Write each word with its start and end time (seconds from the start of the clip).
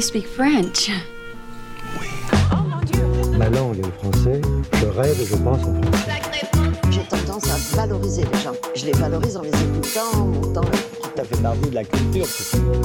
You 0.00 0.06
speak 0.06 0.26
French. 0.26 0.90
Ma 3.36 3.50
langue 3.50 3.78
est 3.80 3.84
le 3.84 3.92
français. 3.92 4.40
Je 4.72 4.86
rêve 4.86 5.20
et 5.20 5.26
je 5.26 5.36
pense 5.36 5.62
en 5.62 5.74
français. 5.82 6.22
J'ai 6.90 7.02
tendance 7.02 7.44
à 7.50 7.76
valoriser 7.76 8.24
les 8.32 8.38
gens. 8.38 8.54
Je 8.74 8.86
les 8.86 8.92
valorise 8.92 9.36
en 9.36 9.42
les 9.42 9.50
écoutant, 9.50 10.10
en 10.14 10.24
montant. 10.24 10.64
Ça 11.14 11.22
fait 11.22 11.42
partie 11.42 11.68
de 11.68 11.74
la 11.74 11.84
culture. 11.84 12.24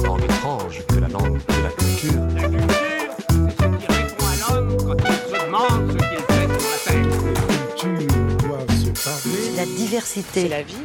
En 0.06 0.18
étrange 0.18 0.82
que 0.88 0.96
la 0.96 1.08
langue 1.08 1.38
de 1.38 1.62
la 1.62 1.70
culture. 1.70 2.20
La 2.36 2.48
culture, 2.50 3.14
c'est 3.48 3.64
ce 3.64 3.78
qui 3.78 3.86
répond 3.94 4.26
à 4.26 4.52
l'homme 4.52 4.76
quand 4.76 4.96
il 4.98 5.14
se 5.14 5.46
demande 5.46 5.92
ce 5.92 5.96
qu'il 5.96 6.20
fait 6.28 6.48
sur 6.60 6.68
la 6.68 6.78
terre. 6.84 7.00
Les 7.16 7.56
cultures 7.78 8.46
doivent 8.46 8.76
se 8.76 8.90
parler. 8.90 9.40
C'est 9.40 9.56
la 9.56 9.64
diversité. 9.64 10.40
C'est 10.42 10.48
la 10.48 10.62
vie. 10.62 10.84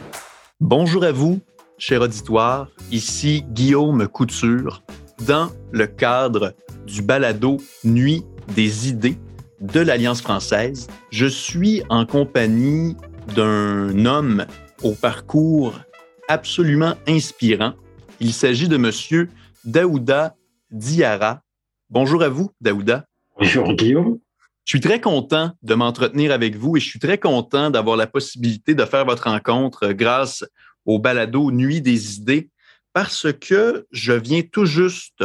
Bonjour 0.62 1.04
à 1.04 1.12
vous, 1.12 1.42
cher 1.78 2.00
auditoire. 2.00 2.70
Ici 2.90 3.44
Guillaume 3.50 4.08
Couture, 4.08 4.84
dans 5.26 5.52
le 5.72 5.88
cadre 5.88 6.54
du 6.86 7.02
balado 7.02 7.58
Nuit 7.84 8.24
des 8.56 8.90
idées 8.90 9.18
de 9.60 9.80
l'Alliance 9.80 10.22
française. 10.22 10.88
Je 11.12 11.26
suis 11.26 11.84
en 11.90 12.06
compagnie 12.06 12.96
d'un 13.36 14.06
homme 14.06 14.46
au 14.84 14.94
parcours 14.94 15.80
absolument 16.28 16.96
inspirant. 17.08 17.74
Il 18.20 18.34
s'agit 18.34 18.68
de 18.68 18.78
Monsieur 18.78 19.30
Daouda 19.64 20.36
Diarra. 20.72 21.42
Bonjour 21.90 22.24
à 22.24 22.30
vous, 22.30 22.52
Daouda. 22.62 23.06
Bonjour 23.38 23.74
Guillaume. 23.74 24.20
Je 24.66 24.74
suis 24.78 24.80
très 24.80 25.02
content 25.02 25.52
de 25.64 25.74
m'entretenir 25.74 26.32
avec 26.32 26.56
vous 26.56 26.78
et 26.78 26.80
je 26.80 26.88
suis 26.88 27.00
très 27.00 27.18
content 27.18 27.70
d'avoir 27.70 27.98
la 27.98 28.08
possibilité 28.08 28.76
de 28.76 28.86
faire 28.86 29.06
votre 29.06 29.30
rencontre 29.30 29.92
grâce 29.92 30.46
au 30.86 31.00
balado 31.00 31.52
Nuit 31.52 31.82
des 31.82 32.18
idées 32.18 32.51
parce 32.94 33.32
que 33.34 33.86
je 33.92 34.14
viens 34.14 34.42
tout 34.42 34.66
juste 34.66 35.24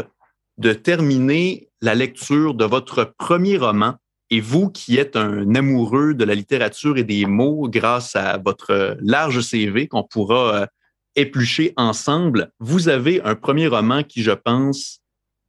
de 0.59 0.73
terminer 0.73 1.69
la 1.81 1.95
lecture 1.95 2.55
de 2.55 2.65
votre 2.65 3.15
premier 3.19 3.59
roman. 3.59 3.95
Et 4.31 4.41
vous 4.41 4.71
qui 4.71 4.97
êtes 4.97 5.15
un 5.15 5.55
amoureux 5.55 6.15
de 6.15 6.25
la 6.25 6.35
littérature 6.35 6.99
et 6.99 7.05
des 7.05 7.27
mots 7.27 7.69
grâce 7.69 8.17
à 8.17 8.39
votre 8.39 8.97
large 9.01 9.41
CV 9.41 9.87
qu'on 9.87 10.03
pourra 10.03 10.63
euh, 10.63 10.67
éplucher 11.15 11.73
ensemble, 11.77 12.51
vous 12.59 12.89
avez 12.89 13.23
un 13.23 13.37
premier 13.37 13.69
roman 13.69 14.03
qui, 14.03 14.23
je 14.23 14.33
pense, 14.33 15.01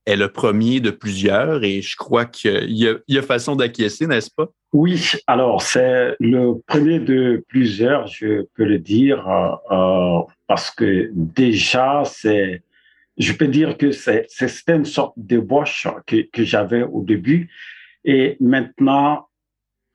est 0.06 0.16
le 0.16 0.30
premier 0.30 0.80
de 0.80 0.90
plusieurs 0.90 1.64
et 1.64 1.82
je 1.82 1.96
crois 1.98 2.26
qu'il 2.26 2.72
y, 2.72 3.18
a 3.18 3.22
façon 3.22 3.56
d'acquiescer, 3.56 4.08
n'est-ce 4.08 4.32
pas? 4.34 4.48
Oui, 4.74 5.12
alors 5.28 5.62
c'est 5.62 6.16
le 6.20 6.62
premier 6.66 7.00
de 7.00 7.44
plusieurs, 7.50 8.08
je 8.08 8.46
peux 8.56 8.64
le 8.64 8.80
dire, 8.80 9.28
euh, 9.72 10.20
parce 10.48 10.72
que 10.72 11.12
déjà, 11.14 12.04
c'est, 12.06 12.64
je 13.18 13.34
peux 13.34 13.48
dire 13.48 13.78
que 13.78 13.92
c'est, 13.92 14.26
c'était 14.30 14.76
une 14.76 14.86
sorte 14.86 15.14
d'ébauche 15.18 15.88
que, 16.06 16.28
que 16.32 16.44
j'avais 16.44 16.84
au 16.84 17.04
début. 17.04 17.50
Et 18.06 18.38
maintenant, 18.40 19.28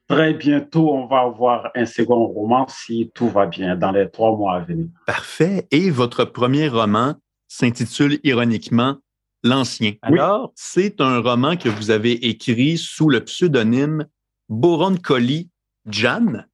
très 0.07 0.33
bientôt, 0.33 0.93
on 0.93 1.07
va 1.07 1.21
avoir 1.21 1.71
un 1.75 1.85
second 1.85 2.25
roman 2.25 2.67
si 2.67 3.11
tout 3.15 3.29
va 3.29 3.47
bien 3.47 3.75
dans 3.75 3.91
les 3.91 4.09
trois 4.09 4.35
mois 4.35 4.55
à 4.55 4.59
venir. 4.59 4.87
Parfait. 5.07 5.67
Et 5.71 5.89
votre 5.89 6.25
premier 6.25 6.67
roman 6.67 7.15
s'intitule 7.47 8.19
ironiquement 8.23 8.97
L'Ancien. 9.45 9.95
Alors, 10.01 10.45
oui. 10.45 10.51
c'est 10.55 11.01
un 11.01 11.19
roman 11.19 11.57
que 11.57 11.67
vous 11.67 11.91
avez 11.91 12.13
écrit 12.29 12.77
sous 12.77 13.09
le 13.09 13.25
pseudonyme 13.25 14.07
Boron 14.47 14.95
Colli 14.95 15.49
Jan. 15.85 16.45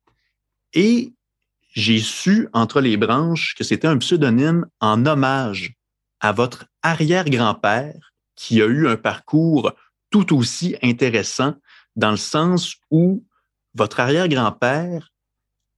Et 0.74 1.14
j'ai 1.70 2.00
su 2.00 2.48
entre 2.54 2.82
les 2.82 2.98
branches 2.98 3.56
que 3.58 3.64
c'était 3.64 3.88
un 3.88 3.98
pseudonyme 3.98 4.66
en 4.80 5.06
hommage 5.06 5.74
à 6.20 6.32
votre 6.32 6.66
arrière-grand-père 6.82 8.14
qui 8.36 8.62
a 8.62 8.66
eu 8.66 8.88
un 8.88 8.98
parcours 8.98 9.72
tout 10.10 10.36
aussi 10.36 10.76
intéressant 10.82 11.56
dans 11.96 12.12
le 12.12 12.18
sens 12.18 12.76
où 12.90 13.26
votre 13.76 14.00
arrière-grand-père 14.00 15.12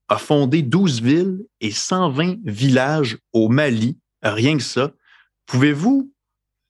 a 0.08 0.18
fondé 0.18 0.62
12 0.62 1.02
villes 1.02 1.40
et 1.60 1.72
120 1.72 2.38
villages 2.44 3.18
au 3.34 3.50
Mali, 3.50 3.98
rien 4.22 4.58
que 4.58 4.64
ça. 4.64 4.92
Pouvez-vous 5.46 6.12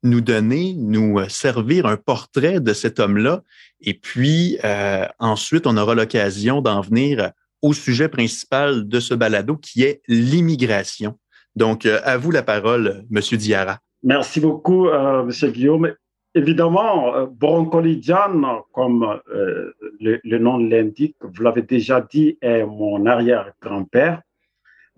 nous 0.03 0.21
donner, 0.21 0.73
nous 0.73 1.19
servir 1.29 1.85
un 1.85 1.97
portrait 1.97 2.59
de 2.59 2.73
cet 2.73 2.99
homme-là? 2.99 3.43
Et 3.81 3.93
puis, 3.93 4.57
euh, 4.63 5.05
ensuite, 5.19 5.67
on 5.67 5.77
aura 5.77 5.95
l'occasion 5.95 6.61
d'en 6.61 6.81
venir 6.81 7.31
au 7.61 7.73
sujet 7.73 8.09
principal 8.09 8.87
de 8.87 8.99
ce 8.99 9.13
balado 9.13 9.57
qui 9.57 9.83
est 9.83 10.01
l'immigration. 10.07 11.17
Donc, 11.55 11.85
euh, 11.85 11.99
à 12.03 12.17
vous 12.17 12.31
la 12.31 12.43
parole, 12.43 13.05
Monsieur 13.09 13.37
Diarra. 13.37 13.79
Merci 14.03 14.39
beaucoup, 14.39 14.87
euh, 14.87 15.23
Monsieur 15.23 15.51
Guillaume. 15.51 15.93
Évidemment, 16.33 17.13
euh, 17.13 17.25
Broncolidian, 17.25 18.63
comme 18.71 19.19
euh, 19.33 19.73
le, 19.99 20.37
nom 20.37 20.57
l'indique, 20.57 21.17
vous 21.21 21.43
l'avez 21.43 21.61
déjà 21.61 21.99
dit, 21.99 22.37
est 22.41 22.65
mon 22.65 23.05
arrière-grand-père. 23.05 24.21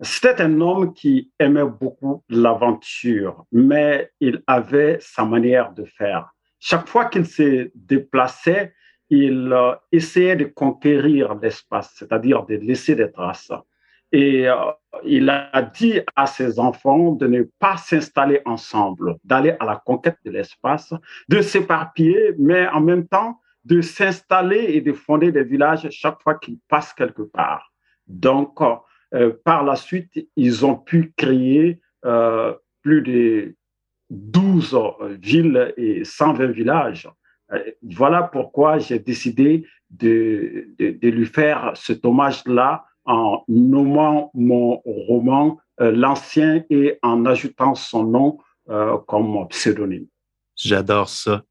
C'était 0.00 0.40
un 0.40 0.60
homme 0.60 0.94
qui 0.94 1.32
aimait 1.38 1.64
beaucoup 1.64 2.22
l'aventure, 2.28 3.44
mais 3.52 4.10
il 4.20 4.42
avait 4.46 4.98
sa 5.00 5.24
manière 5.24 5.72
de 5.72 5.84
faire. 5.84 6.30
Chaque 6.60 6.88
fois 6.88 7.06
qu'il 7.06 7.26
se 7.26 7.70
déplaçait, 7.74 8.72
il 9.10 9.52
euh, 9.52 9.74
essayait 9.92 10.36
de 10.36 10.44
conquérir 10.44 11.34
l'espace, 11.34 11.94
c'est-à-dire 11.96 12.44
de 12.46 12.54
laisser 12.56 12.94
des 12.94 13.10
traces. 13.10 13.52
Et 14.12 14.48
euh, 14.48 14.54
il 15.04 15.28
a 15.28 15.62
dit 15.62 16.00
à 16.14 16.26
ses 16.26 16.58
enfants 16.58 17.12
de 17.12 17.26
ne 17.26 17.42
pas 17.58 17.76
s'installer 17.76 18.40
ensemble, 18.44 19.16
d'aller 19.24 19.54
à 19.60 19.64
la 19.64 19.76
conquête 19.84 20.18
de 20.24 20.30
l'espace, 20.30 20.94
de 21.28 21.40
s'éparpiller, 21.40 22.34
mais 22.38 22.68
en 22.68 22.80
même 22.80 23.06
temps 23.06 23.40
de 23.64 23.80
s'installer 23.80 24.64
et 24.68 24.80
de 24.80 24.92
fonder 24.92 25.32
des 25.32 25.42
villages 25.42 25.88
chaque 25.90 26.20
fois 26.22 26.34
qu'ils 26.34 26.58
passent 26.68 26.92
quelque 26.92 27.22
part. 27.22 27.72
Donc, 28.06 28.60
euh, 29.14 29.32
par 29.44 29.64
la 29.64 29.74
suite, 29.74 30.28
ils 30.36 30.66
ont 30.66 30.76
pu 30.76 31.12
créer 31.16 31.80
plus 32.82 33.00
de 33.00 33.56
12 34.10 34.78
villes 35.22 35.72
et 35.78 36.04
120 36.04 36.48
villages. 36.48 37.08
Voilà 37.82 38.22
pourquoi 38.22 38.78
j'ai 38.78 38.98
décidé 38.98 39.66
de, 39.90 40.68
de, 40.78 41.08
lui 41.08 41.26
faire 41.26 41.72
cet 41.74 42.04
hommage-là 42.04 42.84
en 43.04 43.44
nommant 43.48 44.30
mon 44.34 44.80
roman 44.84 45.58
euh, 45.80 45.90
L'Ancien 45.90 46.64
et 46.70 46.98
en 47.02 47.26
ajoutant 47.26 47.74
son 47.74 48.04
nom 48.04 48.38
euh, 48.70 48.96
comme 49.06 49.46
pseudonyme. 49.48 50.06
J'adore 50.56 51.08
ça. 51.08 51.42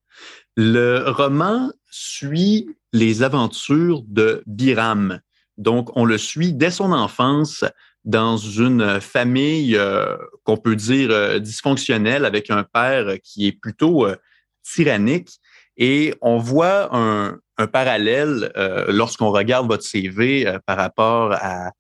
Le 0.56 1.10
roman 1.10 1.72
suit 1.90 2.70
les 2.94 3.24
aventures 3.24 4.04
de 4.08 4.44
Biram. 4.46 5.20
Donc, 5.58 5.96
on 5.96 6.06
le 6.06 6.18
suit 6.18 6.54
dès 6.54 6.72
son 6.72 6.92
enfance 6.92 7.64
dans 8.06 8.38
une 8.38 9.00
famille 9.00 9.78
euh, 9.78 10.18
qu'on 10.44 10.58
peut 10.58 10.76
dire 10.76 11.10
euh, 11.12 11.40
dysfonctionnelle 11.40 12.26
avec 12.26 12.50
un 12.50 12.64
père 12.64 13.16
qui 13.24 13.48
est 13.48 13.54
plutôt 13.54 14.06
euh, 14.06 14.16
tyrannique. 14.64 15.40
Et 15.78 16.14
on 16.22 16.38
voit 16.38 16.96
un, 16.96 17.40
un 17.58 17.68
parallèle 17.68 18.52
euh, 18.58 18.86
lorsqu'on 18.90 19.32
regarde 19.32 19.68
votre 19.68 19.84
CV 19.84 20.48
euh, 20.48 20.60
par 20.66 20.78
rapport 20.78 21.34
à, 21.34 21.72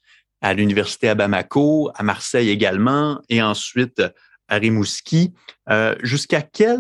à 0.41 0.53
l'Université 0.53 1.09
à 1.09 1.15
Bamako, 1.15 1.91
à 1.95 2.03
Marseille 2.03 2.49
également, 2.49 3.21
et 3.29 3.41
ensuite 3.41 4.01
à 4.47 4.55
Rimouski. 4.57 5.33
Euh, 5.69 5.95
Jusqu'à 6.01 6.41
quel 6.41 6.79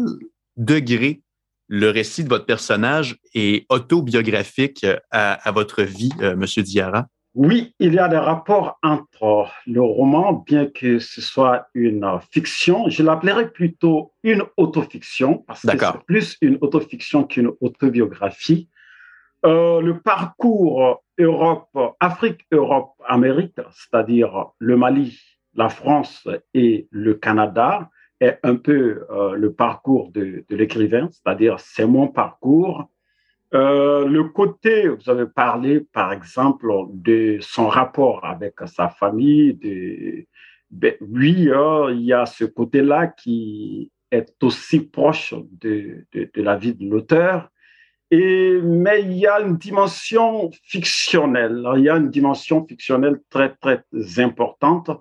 degré 0.57 1.21
le 1.67 1.89
récit 1.89 2.23
de 2.23 2.29
votre 2.29 2.45
personnage 2.45 3.17
est 3.33 3.65
autobiographique 3.69 4.85
à, 5.11 5.33
à 5.33 5.51
votre 5.51 5.83
vie, 5.83 6.11
euh, 6.21 6.35
Monsieur 6.35 6.61
Diarra? 6.61 7.07
Oui, 7.35 7.73
il 7.79 7.95
y 7.95 7.99
a 7.99 8.07
des 8.07 8.17
rapports 8.17 8.77
entre 8.83 9.51
le 9.65 9.81
roman, 9.81 10.33
bien 10.33 10.67
que 10.67 10.99
ce 10.99 11.19
soit 11.19 11.67
une 11.73 12.07
fiction. 12.31 12.89
Je 12.89 13.01
l'appellerais 13.01 13.49
plutôt 13.49 14.13
une 14.23 14.43
autofiction, 14.55 15.39
parce 15.47 15.65
que 15.65 15.77
c'est 15.77 16.05
plus 16.05 16.37
une 16.41 16.59
autofiction 16.61 17.23
qu'une 17.23 17.51
autobiographie. 17.59 18.69
Euh, 19.45 19.81
le 19.81 19.99
parcours 19.99 21.03
Europe, 21.19 21.69
Afrique, 21.99 22.45
Europe, 22.51 22.93
Amérique, 23.07 23.59
c'est-à-dire 23.71 24.51
le 24.59 24.77
Mali, 24.77 25.19
la 25.55 25.69
France 25.69 26.27
et 26.53 26.87
le 26.91 27.15
Canada, 27.15 27.89
est 28.19 28.39
un 28.43 28.55
peu 28.55 29.05
euh, 29.09 29.33
le 29.33 29.53
parcours 29.53 30.11
de, 30.11 30.45
de 30.47 30.55
l'écrivain, 30.55 31.09
c'est-à-dire 31.11 31.59
c'est 31.59 31.85
mon 31.85 32.07
parcours. 32.07 32.89
Euh, 33.53 34.07
le 34.07 34.23
côté, 34.25 34.87
vous 34.87 35.09
avez 35.09 35.27
parlé 35.27 35.81
par 35.81 36.11
exemple 36.11 36.67
de 36.89 37.37
son 37.41 37.67
rapport 37.67 38.25
avec 38.25 38.55
sa 38.65 38.89
famille, 38.89 39.53
de, 39.53 40.25
ben, 40.71 40.95
oui, 41.01 41.49
euh, 41.49 41.91
il 41.93 42.01
y 42.01 42.13
a 42.13 42.25
ce 42.25 42.45
côté-là 42.45 43.07
qui 43.07 43.91
est 44.09 44.33
aussi 44.41 44.79
proche 44.79 45.35
de, 45.61 46.05
la 46.35 46.57
vie 46.57 46.73
de 46.73 46.89
l'auteur. 46.89 47.49
Mais 48.11 49.01
il 49.01 49.13
y 49.13 49.25
a 49.25 49.39
une 49.39 49.57
dimension 49.57 50.51
fictionnelle, 50.63 51.63
il 51.77 51.83
y 51.83 51.89
a 51.89 51.97
une 51.97 52.09
dimension 52.09 52.65
fictionnelle 52.65 53.19
très, 53.29 53.55
très 53.55 53.83
importante. 54.17 54.91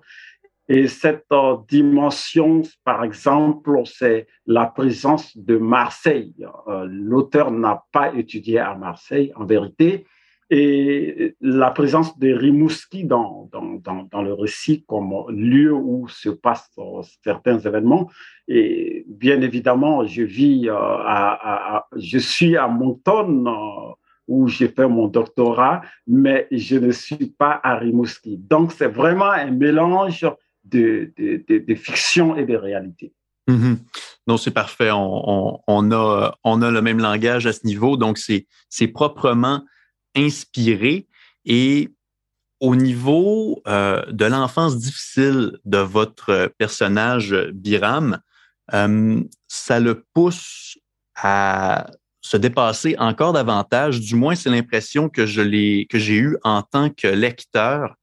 Et 0.69 0.87
cette 0.87 1.25
euh, 1.33 1.57
dimension, 1.67 2.61
par 2.85 3.03
exemple, 3.03 3.81
c'est 3.85 4.27
la 4.45 4.65
présence 4.65 5.35
de 5.35 5.57
Marseille. 5.57 6.33
Euh, 6.67 6.87
l'auteur 6.89 7.51
n'a 7.51 7.83
pas 7.91 8.13
étudié 8.15 8.59
à 8.59 8.73
Marseille, 8.75 9.33
en 9.35 9.45
vérité, 9.45 10.05
et 10.49 11.35
la 11.41 11.71
présence 11.71 12.17
de 12.19 12.31
Rimouski 12.31 13.05
dans, 13.05 13.49
dans, 13.51 14.07
dans, 14.09 14.21
le 14.21 14.33
récit 14.33 14.85
comme 14.87 15.11
lieu 15.29 15.73
où 15.73 16.07
se 16.07 16.29
passent 16.29 16.69
euh, 16.77 17.01
certains 17.23 17.59
événements. 17.59 18.09
Et 18.47 19.03
bien 19.07 19.41
évidemment, 19.41 20.05
je 20.05 20.21
vis 20.21 20.69
à, 20.69 21.87
je 21.95 22.19
suis 22.19 22.55
à 22.55 22.67
Monton 22.67 23.95
où 24.27 24.47
j'ai 24.47 24.69
fait 24.69 24.87
mon 24.87 25.07
doctorat, 25.07 25.81
mais 26.07 26.47
je 26.51 26.77
ne 26.77 26.91
suis 26.91 27.33
pas 27.37 27.59
à 27.63 27.75
Rimouski. 27.75 28.37
Donc, 28.37 28.71
c'est 28.71 28.87
vraiment 28.87 29.31
un 29.31 29.51
mélange 29.51 30.25
de, 30.63 31.13
de, 31.17 31.75
fiction 31.75 32.35
et 32.35 32.45
de 32.45 32.55
réalité. 32.55 33.13
Mm-hmm. 33.49 33.77
Non, 34.27 34.37
c'est 34.37 34.51
parfait. 34.51 34.89
On, 34.91 35.91
a, 35.91 36.37
on 36.43 36.61
a 36.61 36.71
le 36.71 36.81
même 36.81 36.99
langage 36.99 37.45
à 37.45 37.53
ce 37.53 37.65
niveau, 37.65 37.97
donc 37.97 38.17
c'est 38.17 38.87
proprement 38.87 39.63
inspiré. 40.15 41.07
Et 41.45 41.89
au 42.59 42.75
niveau 42.75 43.61
euh, 43.67 44.03
de 44.11 44.25
l'enfance 44.25 44.77
difficile 44.77 45.59
de 45.65 45.79
votre 45.79 46.53
personnage 46.57 47.35
Biram, 47.53 48.19
euh, 48.73 49.21
ça 49.49 49.81
le 49.81 50.05
pousse 50.13 50.77
à 51.15 51.87
se 52.21 52.37
dépasser 52.37 52.95
encore 52.97 53.33
davantage. 53.33 53.99
Du 53.99 54.15
moins, 54.15 54.35
c'est 54.35 54.49
l'impression 54.49 55.09
que 55.09 55.25
j'ai 55.25 56.15
eue 56.15 56.37
en 56.43 56.61
tant 56.61 56.89
que 56.89 57.07
lecteur. 57.07 57.95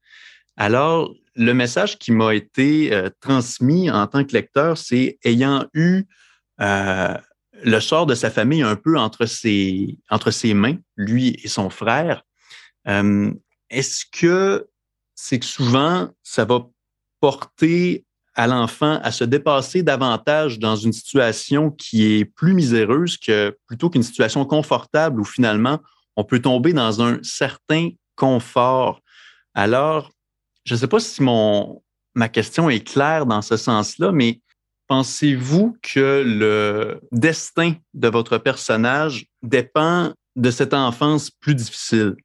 Alors, 0.56 1.14
le 1.40 1.54
message 1.54 1.98
qui 1.98 2.12
m'a 2.12 2.34
été 2.34 2.92
euh, 2.92 3.08
transmis 3.20 3.90
en 3.90 4.06
tant 4.06 4.24
que 4.24 4.32
lecteur, 4.32 4.76
c'est 4.76 5.18
ayant 5.24 5.66
eu 5.72 6.04
euh, 6.60 7.14
le 7.64 7.80
sort 7.80 8.04
de 8.04 8.14
sa 8.14 8.30
famille 8.30 8.62
un 8.62 8.76
peu 8.76 8.98
entre 8.98 9.24
ses, 9.24 9.98
entre 10.10 10.30
ses 10.30 10.52
mains, 10.52 10.76
lui 10.96 11.40
et 11.42 11.48
son 11.48 11.70
frère, 11.70 12.22
euh, 12.88 13.32
est-ce 13.70 14.04
que 14.12 14.68
c'est 15.14 15.38
que 15.38 15.46
souvent, 15.46 16.10
ça 16.22 16.44
va 16.44 16.66
porter 17.20 18.04
à 18.34 18.46
l'enfant 18.46 19.00
à 19.02 19.10
se 19.10 19.24
dépasser 19.24 19.82
davantage 19.82 20.58
dans 20.58 20.76
une 20.76 20.92
situation 20.92 21.70
qui 21.70 22.12
est 22.12 22.26
plus 22.26 22.52
miséreuse 22.52 23.16
que 23.16 23.56
plutôt 23.66 23.88
qu'une 23.88 24.02
situation 24.02 24.44
confortable 24.44 25.20
où 25.20 25.24
finalement 25.24 25.80
on 26.16 26.24
peut 26.24 26.40
tomber 26.40 26.74
dans 26.74 27.02
un 27.02 27.18
certain 27.22 27.90
confort? 28.14 29.00
Alors, 29.54 30.10
je 30.64 30.74
ne 30.74 30.78
sais 30.78 30.88
pas 30.88 31.00
si 31.00 31.22
mon, 31.22 31.82
ma 32.14 32.28
question 32.28 32.70
est 32.70 32.86
claire 32.86 33.26
dans 33.26 33.42
ce 33.42 33.56
sens-là, 33.56 34.12
mais 34.12 34.40
pensez-vous 34.88 35.76
que 35.82 36.22
le 36.26 37.00
destin 37.12 37.74
de 37.94 38.08
votre 38.08 38.38
personnage 38.38 39.26
dépend 39.42 40.12
de 40.36 40.50
cette 40.50 40.74
enfance 40.74 41.30
plus 41.30 41.54
difficile? 41.54 42.16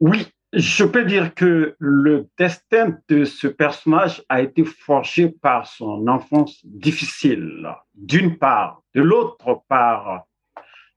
Oui, 0.00 0.26
je 0.52 0.84
peux 0.84 1.04
dire 1.04 1.34
que 1.34 1.76
le 1.78 2.26
destin 2.38 2.98
de 3.08 3.24
ce 3.24 3.46
personnage 3.46 4.22
a 4.28 4.42
été 4.42 4.64
forgé 4.64 5.28
par 5.28 5.66
son 5.66 6.06
enfance 6.08 6.60
difficile, 6.64 7.68
d'une 7.94 8.36
part. 8.36 8.82
De 8.94 9.00
l'autre 9.00 9.62
part, 9.68 10.24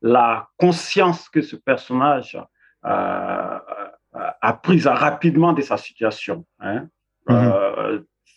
la 0.02 0.50
conscience 0.58 1.30
que 1.30 1.42
ce 1.42 1.56
personnage 1.56 2.38
euh, 2.86 3.60
a 4.14 4.54
prise 4.54 4.88
rapidement 4.88 5.54
de 5.54 5.62
sa 5.62 5.78
situation. 5.78 6.46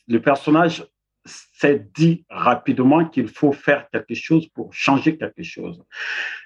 Euh, 0.09 0.13
le 0.13 0.21
personnage 0.21 0.85
s'est 1.25 1.87
dit 1.95 2.25
rapidement 2.31 3.05
qu'il 3.05 3.29
faut 3.29 3.53
faire 3.53 3.89
quelque 3.91 4.15
chose 4.15 4.49
pour 4.49 4.73
changer 4.73 5.19
quelque 5.19 5.43
chose. 5.43 5.85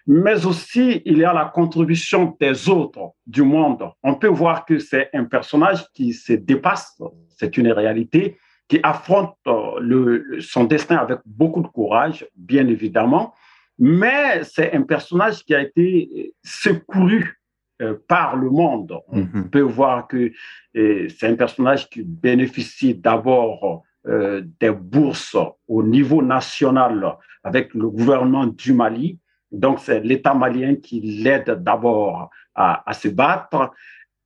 Mais 0.06 0.44
aussi, 0.44 1.02
il 1.04 1.18
y 1.18 1.24
a 1.24 1.32
la 1.32 1.44
contribution 1.44 2.36
des 2.40 2.68
autres 2.68 3.12
du 3.26 3.42
monde. 3.42 3.88
On 4.02 4.14
peut 4.14 4.28
voir 4.28 4.64
que 4.64 4.78
c'est 4.78 5.10
un 5.14 5.24
personnage 5.24 5.86
qui 5.94 6.12
se 6.12 6.32
dépasse, 6.32 7.00
c'est 7.28 7.56
une 7.56 7.70
réalité, 7.70 8.38
qui 8.66 8.80
affronte 8.82 9.36
euh, 9.46 10.40
son 10.40 10.64
destin 10.64 10.96
avec 10.96 11.20
beaucoup 11.26 11.62
de 11.62 11.68
courage, 11.68 12.26
bien 12.34 12.66
évidemment, 12.66 13.34
mais 13.78 14.42
c'est 14.44 14.72
un 14.72 14.82
personnage 14.82 15.44
qui 15.44 15.54
a 15.54 15.62
été 15.62 16.34
secouru 16.42 17.41
euh, 17.82 17.94
par 18.06 18.36
le 18.36 18.48
monde. 18.48 18.98
On 19.08 19.20
mm-hmm. 19.20 19.50
peut 19.50 19.60
voir 19.60 20.06
que 20.06 20.32
euh, 20.76 21.08
c'est 21.08 21.28
un 21.28 21.34
personnage 21.34 21.88
qui 21.90 22.02
bénéficie 22.02 22.94
d'abord 22.94 23.82
euh, 24.06 24.42
des 24.60 24.70
bourses 24.70 25.36
au 25.68 25.82
niveau 25.82 26.22
national 26.22 27.16
avec 27.42 27.74
le 27.74 27.88
gouvernement 27.88 28.46
du 28.46 28.72
Mali. 28.72 29.18
Donc, 29.50 29.80
c'est 29.80 30.00
l'État 30.00 30.34
malien 30.34 30.76
qui 30.76 31.00
l'aide 31.00 31.50
d'abord 31.62 32.30
à, 32.54 32.88
à, 32.88 32.92
se 32.94 33.08
battre. 33.08 33.72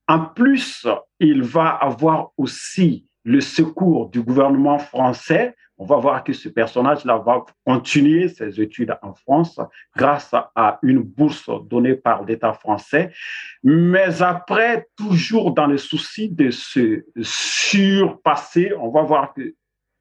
En 0.06 0.20
plus, 0.20 0.86
il 1.18 1.42
va 1.42 1.68
avoir 1.68 2.30
aussi 2.36 3.06
le 3.24 3.40
secours 3.40 4.10
du 4.10 4.22
gouvernement 4.22 4.78
français 4.78 5.54
on 5.78 5.84
va 5.84 5.96
voir 5.96 6.24
que 6.24 6.32
ce 6.32 6.48
personnage-là 6.48 7.18
va 7.18 7.44
continuer 7.64 8.28
ses 8.28 8.60
études 8.60 8.96
en 9.02 9.14
France 9.14 9.60
grâce 9.94 10.34
à 10.54 10.78
une 10.82 11.00
bourse 11.00 11.50
donnée 11.68 11.94
par 11.94 12.24
l'État 12.24 12.54
français. 12.54 13.12
Mais 13.62 14.22
après, 14.22 14.88
toujours 14.96 15.52
dans 15.52 15.66
le 15.66 15.76
souci 15.76 16.30
de 16.30 16.50
se 16.50 17.04
surpasser, 17.20 18.72
on 18.78 18.90
va 18.90 19.02
voir 19.02 19.34
que 19.34 19.54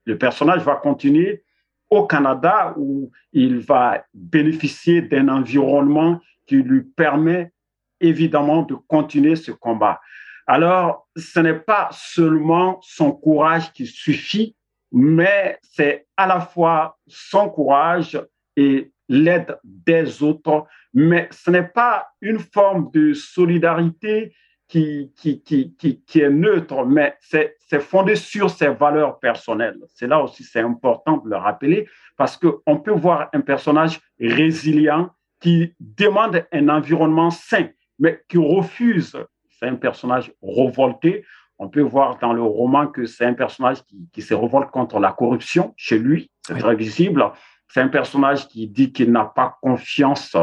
le 0.05 0.17
personnage 0.17 0.61
va 0.63 0.75
continuer 0.75 1.43
au 1.89 2.05
Canada 2.05 2.73
où 2.77 3.11
il 3.33 3.59
va 3.59 4.03
bénéficier 4.13 5.01
d'un 5.01 5.27
environnement 5.27 6.19
qui 6.45 6.55
lui 6.55 6.83
permet 6.83 7.51
évidemment 7.99 8.63
de 8.63 8.75
continuer 8.75 9.35
ce 9.35 9.51
combat. 9.51 9.99
Alors, 10.47 11.07
ce 11.15 11.39
n'est 11.39 11.59
pas 11.59 11.89
seulement 11.91 12.79
son 12.81 13.11
courage 13.11 13.73
qui 13.73 13.87
suffit, 13.87 14.55
mais 14.95 15.59
c'est 15.61 16.07
à 16.15 16.25
la 16.25 16.39
fois 16.39 16.97
son 17.05 17.49
courage 17.49 18.17
et 18.55 18.93
l'aide 19.09 19.59
des 19.61 20.23
autres, 20.23 20.65
mais 20.93 21.27
ce 21.31 21.51
n'est 21.51 21.67
pas 21.67 22.07
une 22.21 22.39
forme 22.39 22.89
de 22.93 23.13
solidarité 23.13 24.33
qui, 24.69 25.11
qui, 25.17 25.43
qui, 25.43 25.75
qui, 25.75 26.19
est 26.21 26.29
neutre, 26.29 26.85
mais 26.85 27.15
c'est 27.19 27.81
fondé 27.81 28.15
sur 28.15 28.49
ses 28.49 28.69
valeurs 28.69 29.19
personnelles. 29.19 29.77
C'est 29.93 30.07
là 30.07 30.23
aussi, 30.23 30.45
c'est 30.45 30.61
important 30.61 31.17
de 31.17 31.29
le 31.29 31.35
rappeler, 31.35 31.87
parce 32.15 32.37
qu'on 32.37 32.77
peut 32.79 32.91
voir 32.91 33.29
un 33.33 33.41
personnage 33.41 33.99
résilient 34.17 35.09
qui 35.41 35.75
demande 35.79 36.47
un 36.53 36.69
environnement 36.69 37.31
sain, 37.31 37.67
mais 37.99 38.23
qui 38.29 38.37
refuse, 38.37 39.17
c'est 39.59 39.67
un 39.67 39.75
personnage 39.75 40.31
révolté, 40.41 41.25
on 41.57 41.69
peut 41.69 41.81
voir 41.81 42.17
dans 42.19 42.33
le 42.33 42.41
roman 42.41 42.87
que 42.87 43.05
c'est 43.05 43.25
un 43.25 43.33
personnage 43.33 43.77
qui, 44.11 44.21
se 44.21 44.33
révolte 44.33 44.71
contre 44.71 44.99
la 44.99 45.11
corruption 45.11 45.73
chez 45.77 45.97
lui, 45.97 46.29
c'est 46.45 46.57
très 46.57 46.75
visible. 46.75 47.31
C'est 47.67 47.81
un 47.81 47.87
personnage 47.87 48.47
qui 48.47 48.67
dit 48.67 48.91
qu'il 48.91 49.11
n'a 49.11 49.25
pas 49.25 49.57
confiance 49.61 50.35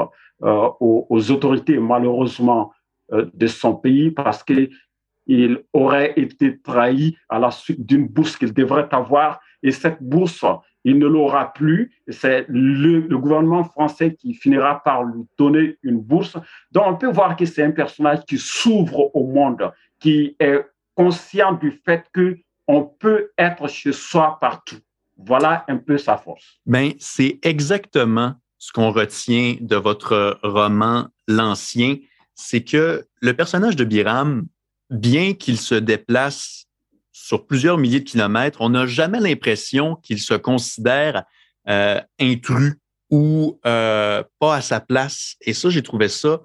euh, 0.42 0.68
aux, 0.80 1.30
autorités, 1.30 1.78
malheureusement, 1.78 2.72
euh, 3.12 3.30
de 3.32 3.46
son 3.46 3.74
pays 3.74 4.10
parce 4.10 4.42
qu'il 4.42 4.70
aurait 5.72 6.14
été 6.16 6.58
trahi 6.60 7.16
à 7.28 7.38
la 7.38 7.50
suite 7.50 7.86
d'une 7.86 8.08
bourse 8.08 8.36
qu'il 8.36 8.52
devrait 8.52 8.88
avoir. 8.90 9.40
Et 9.62 9.70
cette 9.70 10.02
bourse, 10.02 10.44
il 10.84 10.98
ne 10.98 11.06
l'aura 11.06 11.52
plus. 11.52 11.92
C'est 12.08 12.46
le, 12.48 13.00
le, 13.00 13.18
gouvernement 13.18 13.62
français 13.62 14.14
qui 14.14 14.34
finira 14.34 14.82
par 14.82 15.04
lui 15.04 15.22
donner 15.38 15.76
une 15.82 16.00
bourse. 16.00 16.36
Donc, 16.72 16.84
on 16.86 16.96
peut 16.96 17.10
voir 17.10 17.36
que 17.36 17.44
c'est 17.44 17.62
un 17.62 17.70
personnage 17.70 18.24
qui 18.24 18.38
s'ouvre 18.38 19.14
au 19.14 19.26
monde, 19.26 19.70
qui 20.00 20.34
est 20.40 20.66
conscient 20.94 21.52
du 21.52 21.80
fait 21.84 22.04
que 22.12 22.38
on 22.68 22.84
peut 22.84 23.30
être 23.38 23.68
chez 23.68 23.92
soi 23.92 24.38
partout. 24.40 24.78
Voilà 25.16 25.64
un 25.68 25.76
peu 25.76 25.98
sa 25.98 26.16
force. 26.16 26.60
Ben, 26.66 26.92
c'est 26.98 27.38
exactement 27.42 28.34
ce 28.58 28.72
qu'on 28.72 28.92
retient 28.92 29.56
de 29.60 29.76
votre 29.76 30.38
roman 30.42 31.08
L'Ancien, 31.28 31.96
c'est 32.34 32.62
que 32.62 33.06
le 33.20 33.34
personnage 33.34 33.76
de 33.76 33.84
Biram, 33.84 34.46
bien 34.90 35.34
qu'il 35.34 35.58
se 35.58 35.74
déplace 35.74 36.66
sur 37.12 37.46
plusieurs 37.46 37.78
milliers 37.78 38.00
de 38.00 38.08
kilomètres, 38.08 38.60
on 38.60 38.70
n'a 38.70 38.86
jamais 38.86 39.20
l'impression 39.20 39.96
qu'il 39.96 40.18
se 40.18 40.34
considère 40.34 41.24
euh, 41.68 42.00
intrus 42.20 42.74
ou 43.10 43.60
euh, 43.66 44.22
pas 44.38 44.56
à 44.56 44.60
sa 44.60 44.80
place. 44.80 45.36
Et 45.42 45.52
ça, 45.54 45.70
j'ai 45.70 45.82
trouvé 45.82 46.08
ça 46.08 46.40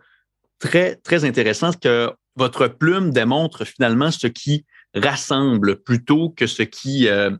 très, 0.59 0.95
très 0.95 1.25
intéressant, 1.25 1.71
que 1.73 2.11
votre 2.37 2.67
plume 2.67 3.11
démontre 3.11 3.65
finalement 3.65 4.11
ce 4.11 4.27
qui 4.27 4.65
rassemble 4.93 5.81
plutôt 5.83 6.29
que 6.29 6.47
ce 6.47 6.63
qui 6.63 7.07
euh, 7.07 7.31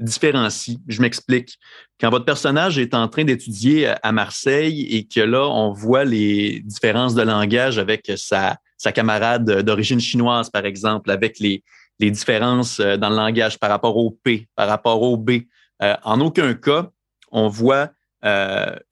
différencie. 0.00 0.78
Je 0.88 1.00
m'explique. 1.00 1.58
Quand 2.00 2.10
votre 2.10 2.24
personnage 2.24 2.78
est 2.78 2.94
en 2.94 3.08
train 3.08 3.24
d'étudier 3.24 3.94
à 4.02 4.12
Marseille 4.12 4.86
et 4.90 5.06
que 5.06 5.20
là, 5.20 5.46
on 5.46 5.72
voit 5.72 6.04
les 6.04 6.60
différences 6.64 7.14
de 7.14 7.22
langage 7.22 7.78
avec 7.78 8.12
sa, 8.16 8.58
sa 8.76 8.92
camarade 8.92 9.62
d'origine 9.62 10.00
chinoise, 10.00 10.50
par 10.50 10.66
exemple, 10.66 11.10
avec 11.10 11.38
les, 11.38 11.62
les 12.00 12.10
différences 12.10 12.80
euh, 12.80 12.96
dans 12.96 13.10
le 13.10 13.16
langage 13.16 13.58
par 13.58 13.70
rapport 13.70 13.96
au 13.96 14.10
P, 14.10 14.48
par 14.56 14.68
rapport 14.68 15.02
au 15.02 15.16
B. 15.16 15.42
Euh, 15.82 15.94
en 16.02 16.20
aucun 16.20 16.52
cas, 16.54 16.90
on 17.30 17.48
voit 17.48 17.90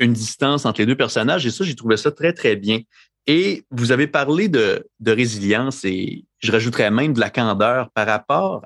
une 0.00 0.12
distance 0.12 0.66
entre 0.66 0.80
les 0.80 0.86
deux 0.86 0.96
personnages 0.96 1.46
et 1.46 1.52
ça, 1.52 1.62
j'ai 1.62 1.76
trouvé 1.76 1.96
ça 1.96 2.10
très, 2.10 2.32
très 2.32 2.56
bien. 2.56 2.80
Et 3.26 3.64
vous 3.70 3.92
avez 3.92 4.06
parlé 4.06 4.48
de, 4.48 4.86
résilience 5.06 5.84
et 5.84 6.24
je 6.38 6.52
rajouterais 6.52 6.90
même 6.90 7.12
de 7.12 7.20
la 7.20 7.30
candeur 7.30 7.90
par 7.90 8.06
rapport 8.06 8.64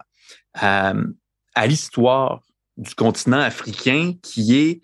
à, 0.55 0.95
l'histoire 1.67 2.43
du 2.77 2.95
continent 2.95 3.41
africain 3.41 4.15
qui 4.23 4.57
est 4.57 4.81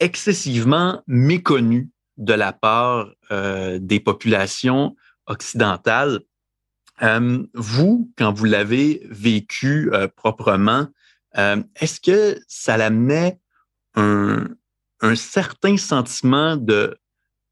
excessivement 0.00 1.02
méconnu 1.06 1.90
de 2.16 2.32
la 2.32 2.52
part 2.52 3.10
euh, 3.30 3.78
des 3.80 4.00
populations 4.00 4.96
occidentales. 5.26 6.20
Euh, 7.02 7.44
vous, 7.54 8.12
quand 8.18 8.32
vous 8.32 8.44
l'avez 8.44 9.06
vécu 9.10 9.90
euh, 9.92 10.08
proprement, 10.08 10.88
est-ce 11.76 12.00
que 12.00 12.40
ça 12.48 12.76
l'amenait 12.76 13.38
un, 13.94 14.48
un, 15.00 15.14
certain 15.14 15.76
sentiment 15.76 16.56
de 16.56 16.98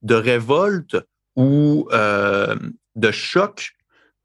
révolte 0.03 0.97
ou 1.39 1.89
de 1.91 3.11
choc 3.13 3.71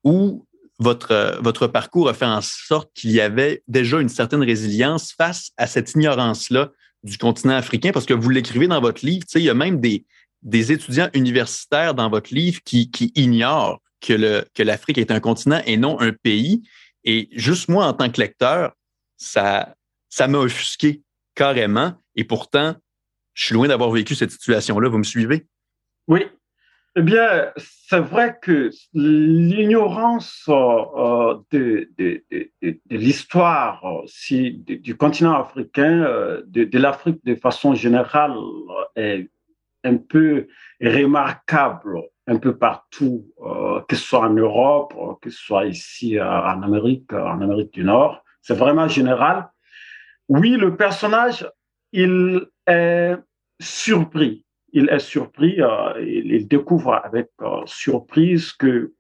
ou 0.04 0.46
votre, 0.80 1.38
votre 1.42 1.68
parcours 1.68 2.10
a 2.10 2.14
fait 2.14 2.26
en 2.26 2.42
sorte 2.42 2.92
qu'il 2.94 3.12
y 3.12 3.22
avait 3.22 3.64
déjà 3.68 4.02
une 4.02 4.10
certaine 4.10 4.44
résilience 4.44 5.14
face 5.14 5.52
à 5.56 5.68
cette 5.68 5.94
ignorance-là 5.94 6.72
du 7.04 7.18
continent 7.18 7.54
africain, 7.56 7.92
parce 7.92 8.06
que 8.06 8.14
vous 8.14 8.30
l'écrivez 8.30 8.68
dans 8.68 8.82
votre 8.82 9.06
livre, 9.06 9.26
il 9.36 9.42
y 9.42 9.50
a 9.50 9.54
même 9.54 9.80
des, 9.80 10.06
des 10.42 10.72
étudiants 10.72 11.10
universitaires 11.14 11.94
dans 11.94 12.10
votre 12.10 12.34
livre 12.34 12.62
qui, 12.66 12.90
qui 12.90 13.12
ignorent 13.16 13.82
que, 14.02 14.44
que 14.54 14.64
l'Afrique 14.64 14.98
est 14.98 15.12
un 15.12 15.20
continent 15.20 15.62
et 15.66 15.78
non 15.78 16.00
un 16.00 16.12
pays. 16.12 16.64
Et 17.04 17.30
juste 17.34 17.70
moi, 17.70 17.86
en 17.86 17.94
tant 17.94 18.10
que 18.10 18.20
lecteur, 18.20 18.74
ça, 19.18 19.76
ça 20.10 20.28
m'a 20.28 20.40
offusqué 20.40 21.04
carrément. 21.36 21.94
Et 22.16 22.24
pourtant, 22.24 22.76
je 23.34 23.46
suis 23.46 23.54
loin 23.54 23.68
d'avoir 23.68 23.92
vécu 23.92 24.16
cette 24.16 24.32
situation-là. 24.32 24.90
Vous 24.90 24.98
me 24.98 25.04
suivez? 25.04 25.46
Oui. 26.08 26.26
Eh 26.96 27.02
bien, 27.02 27.52
c'est 27.58 28.00
vrai 28.00 28.38
que 28.40 28.70
l'ignorance 28.94 30.46
euh, 30.48 31.40
de, 31.52 31.90
de, 31.98 32.24
l'histoire 32.92 33.84
euh, 33.84 34.50
du 34.60 34.96
continent 34.96 35.34
africain, 35.34 36.04
euh, 36.04 36.44
de, 36.46 36.78
l'Afrique 36.78 37.20
de 37.26 37.34
façon 37.34 37.74
générale, 37.74 38.36
est 38.96 39.28
un 39.84 39.98
peu 39.98 40.48
remarquable 40.80 42.04
un 42.28 42.38
peu 42.38 42.58
partout, 42.58 43.26
euh, 43.42 43.82
que 43.88 43.96
ce 43.96 44.04
soit 44.04 44.22
en 44.22 44.34
Europe, 44.34 44.94
euh, 44.98 45.14
que 45.22 45.30
ce 45.30 45.38
soit 45.38 45.66
ici 45.66 46.18
euh, 46.18 46.26
en 46.26 46.62
Amérique, 46.62 47.12
en 47.12 47.42
Amérique 47.42 47.74
du 47.74 47.84
Nord. 47.84 48.24
C'est 48.42 48.56
vraiment 48.56 48.88
général. 48.88 49.50
Oui, 50.30 50.52
le 50.52 50.76
personnage, 50.76 51.50
il 51.92 52.48
est 52.68 53.16
surpris. 53.60 54.46
Il 54.74 54.90
est 54.90 55.00
surpris, 55.00 55.60
il, 56.02 56.48
découvre 56.48 56.94
avec 56.96 57.30
surprise 57.66 58.52
que 58.54 58.94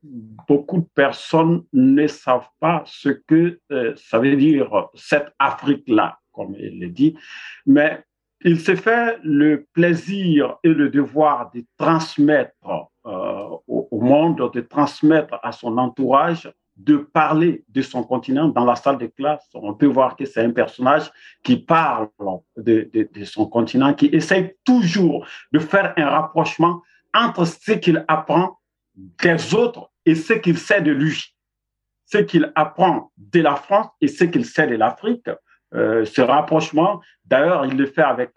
beaucoup 0.47 0.81
de 0.81 0.87
personnes 0.93 1.63
ne 1.73 2.05
savent 2.05 2.49
pas 2.59 2.83
ce 2.85 3.09
que 3.09 3.59
ça 3.95 4.19
veut 4.19 4.35
dire 4.35 4.89
cette 4.93 5.33
Afrique-là, 5.39 6.19
comme 6.31 6.55
il 6.59 6.79
le 6.79 6.89
dit. 6.89 7.17
Mais 7.65 8.03
il 8.45 8.59
s'est 8.59 8.75
fait 8.75 9.17
le 9.23 9.65
plaisir 9.73 10.57
et 10.63 10.69
le 10.69 10.89
devoir 10.89 11.51
de 11.53 11.63
transmettre 11.77 12.89
euh, 13.05 13.57
au, 13.67 14.01
monde, 14.01 14.51
de 14.53 14.61
transmettre 14.61 15.39
à 15.43 15.51
son 15.51 15.77
entourage, 15.77 16.51
de 16.75 16.97
parler 16.97 17.63
de 17.69 17.81
son 17.81 18.03
continent 18.03 18.47
dans 18.47 18.65
la 18.65 18.75
salle 18.75 18.97
de 18.97 19.07
classe. 19.07 19.47
On 19.53 19.73
peut 19.73 19.87
voir 19.87 20.15
que 20.15 20.25
c'est 20.25 20.43
un 20.43 20.51
personnage 20.51 21.11
qui 21.43 21.57
parle 21.57 22.09
de, 22.57 22.89
de, 22.93 23.23
son 23.25 23.45
continent, 23.45 23.93
qui 23.93 24.07
essaie 24.07 24.57
toujours 24.65 25.27
de 25.51 25.59
faire 25.59 25.93
un 25.97 26.09
rapprochement 26.09 26.81
entre 27.13 27.45
ce 27.45 27.73
qu'il 27.73 28.03
apprend 28.07 28.57
des 28.95 29.53
autres 29.53 29.91
et 30.05 30.15
ce 30.15 30.33
qu'il 30.33 30.57
sait 30.57 30.81
de 30.81 30.91
lui. 30.91 31.35
Ce 32.05 32.17
qu'il 32.17 32.51
apprend 32.55 33.11
de 33.17 33.41
la 33.41 33.55
France 33.55 33.87
et 34.01 34.07
ce 34.07 34.23
qu'il 34.23 34.45
sait 34.45 34.67
de 34.67 34.75
l'Afrique. 34.75 35.29
Euh, 35.73 36.05
ce 36.05 36.21
rapprochement, 36.21 37.01
d'ailleurs, 37.25 37.65
il 37.65 37.77
le 37.77 37.85
fait 37.85 38.03
avec 38.03 38.31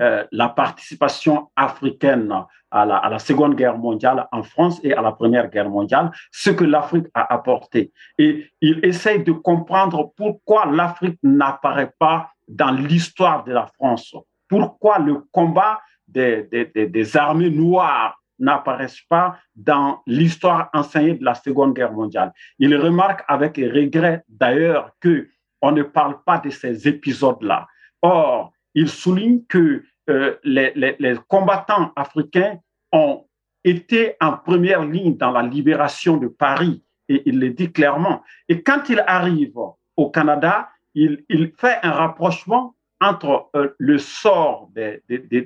euh, 0.00 0.24
la 0.32 0.48
participation 0.48 1.50
africaine 1.56 2.34
à 2.70 2.86
la, 2.86 3.18
Seconde 3.18 3.54
Guerre 3.54 3.76
mondiale 3.76 4.26
en 4.32 4.42
France 4.42 4.80
et 4.82 4.94
à 4.94 5.02
la 5.02 5.12
Première 5.12 5.50
Guerre 5.50 5.68
mondiale, 5.68 6.10
ce 6.30 6.50
que 6.50 6.64
l'Afrique 6.64 7.06
a 7.12 7.32
apporté. 7.32 7.92
Et 8.16 8.50
il 8.62 8.82
essaye 8.84 9.22
de 9.22 9.32
comprendre 9.32 10.12
pourquoi 10.16 10.64
l'Afrique 10.66 11.18
n'apparaît 11.22 11.92
pas 11.98 12.30
dans 12.48 12.70
l'histoire 12.70 13.44
de 13.44 13.52
la 13.52 13.66
France, 13.66 14.16
pourquoi 14.48 14.98
le 14.98 15.16
combat 15.30 15.80
des, 16.08 16.44
des, 16.44 16.86
des 16.86 17.16
armées 17.16 17.50
noires 17.50 18.18
n'apparaissent 18.38 19.04
pas 19.08 19.36
dans 19.54 20.00
l'histoire 20.06 20.70
enseignée 20.72 21.14
de 21.14 21.24
la 21.24 21.34
Seconde 21.34 21.74
Guerre 21.74 21.92
mondiale. 21.92 22.32
Il 22.58 22.74
remarque 22.76 23.22
avec 23.28 23.56
regret 23.56 24.24
d'ailleurs 24.28 24.90
que 25.00 25.28
on 25.62 25.72
ne 25.72 25.82
parle 25.84 26.22
pas 26.24 26.38
de 26.38 26.50
ces 26.50 26.88
épisodes-là. 26.88 27.66
Or, 28.02 28.52
il 28.74 28.88
souligne 28.88 29.44
que 29.48 29.84
euh, 30.10 30.36
les, 30.44 31.16
combattants 31.28 31.92
africains 31.94 32.58
ont 32.90 33.24
été 33.64 34.16
en 34.20 34.32
première 34.32 34.84
ligne 34.84 35.16
dans 35.16 35.30
la 35.30 35.42
libération 35.42 36.16
de 36.16 36.26
Paris, 36.26 36.82
et 37.08 37.22
il 37.26 37.38
le 37.38 37.50
dit 37.50 37.70
clairement. 37.70 38.22
Et 38.48 38.62
quand 38.62 38.88
il 38.88 39.02
arrive 39.06 39.56
au 39.96 40.10
Canada, 40.10 40.68
il, 40.94 41.24
fait 41.56 41.78
un 41.82 41.92
rapprochement 41.92 42.74
entre 43.00 43.48
euh, 43.54 43.74
le 43.78 43.98
sort 43.98 44.70
de, 44.74 45.00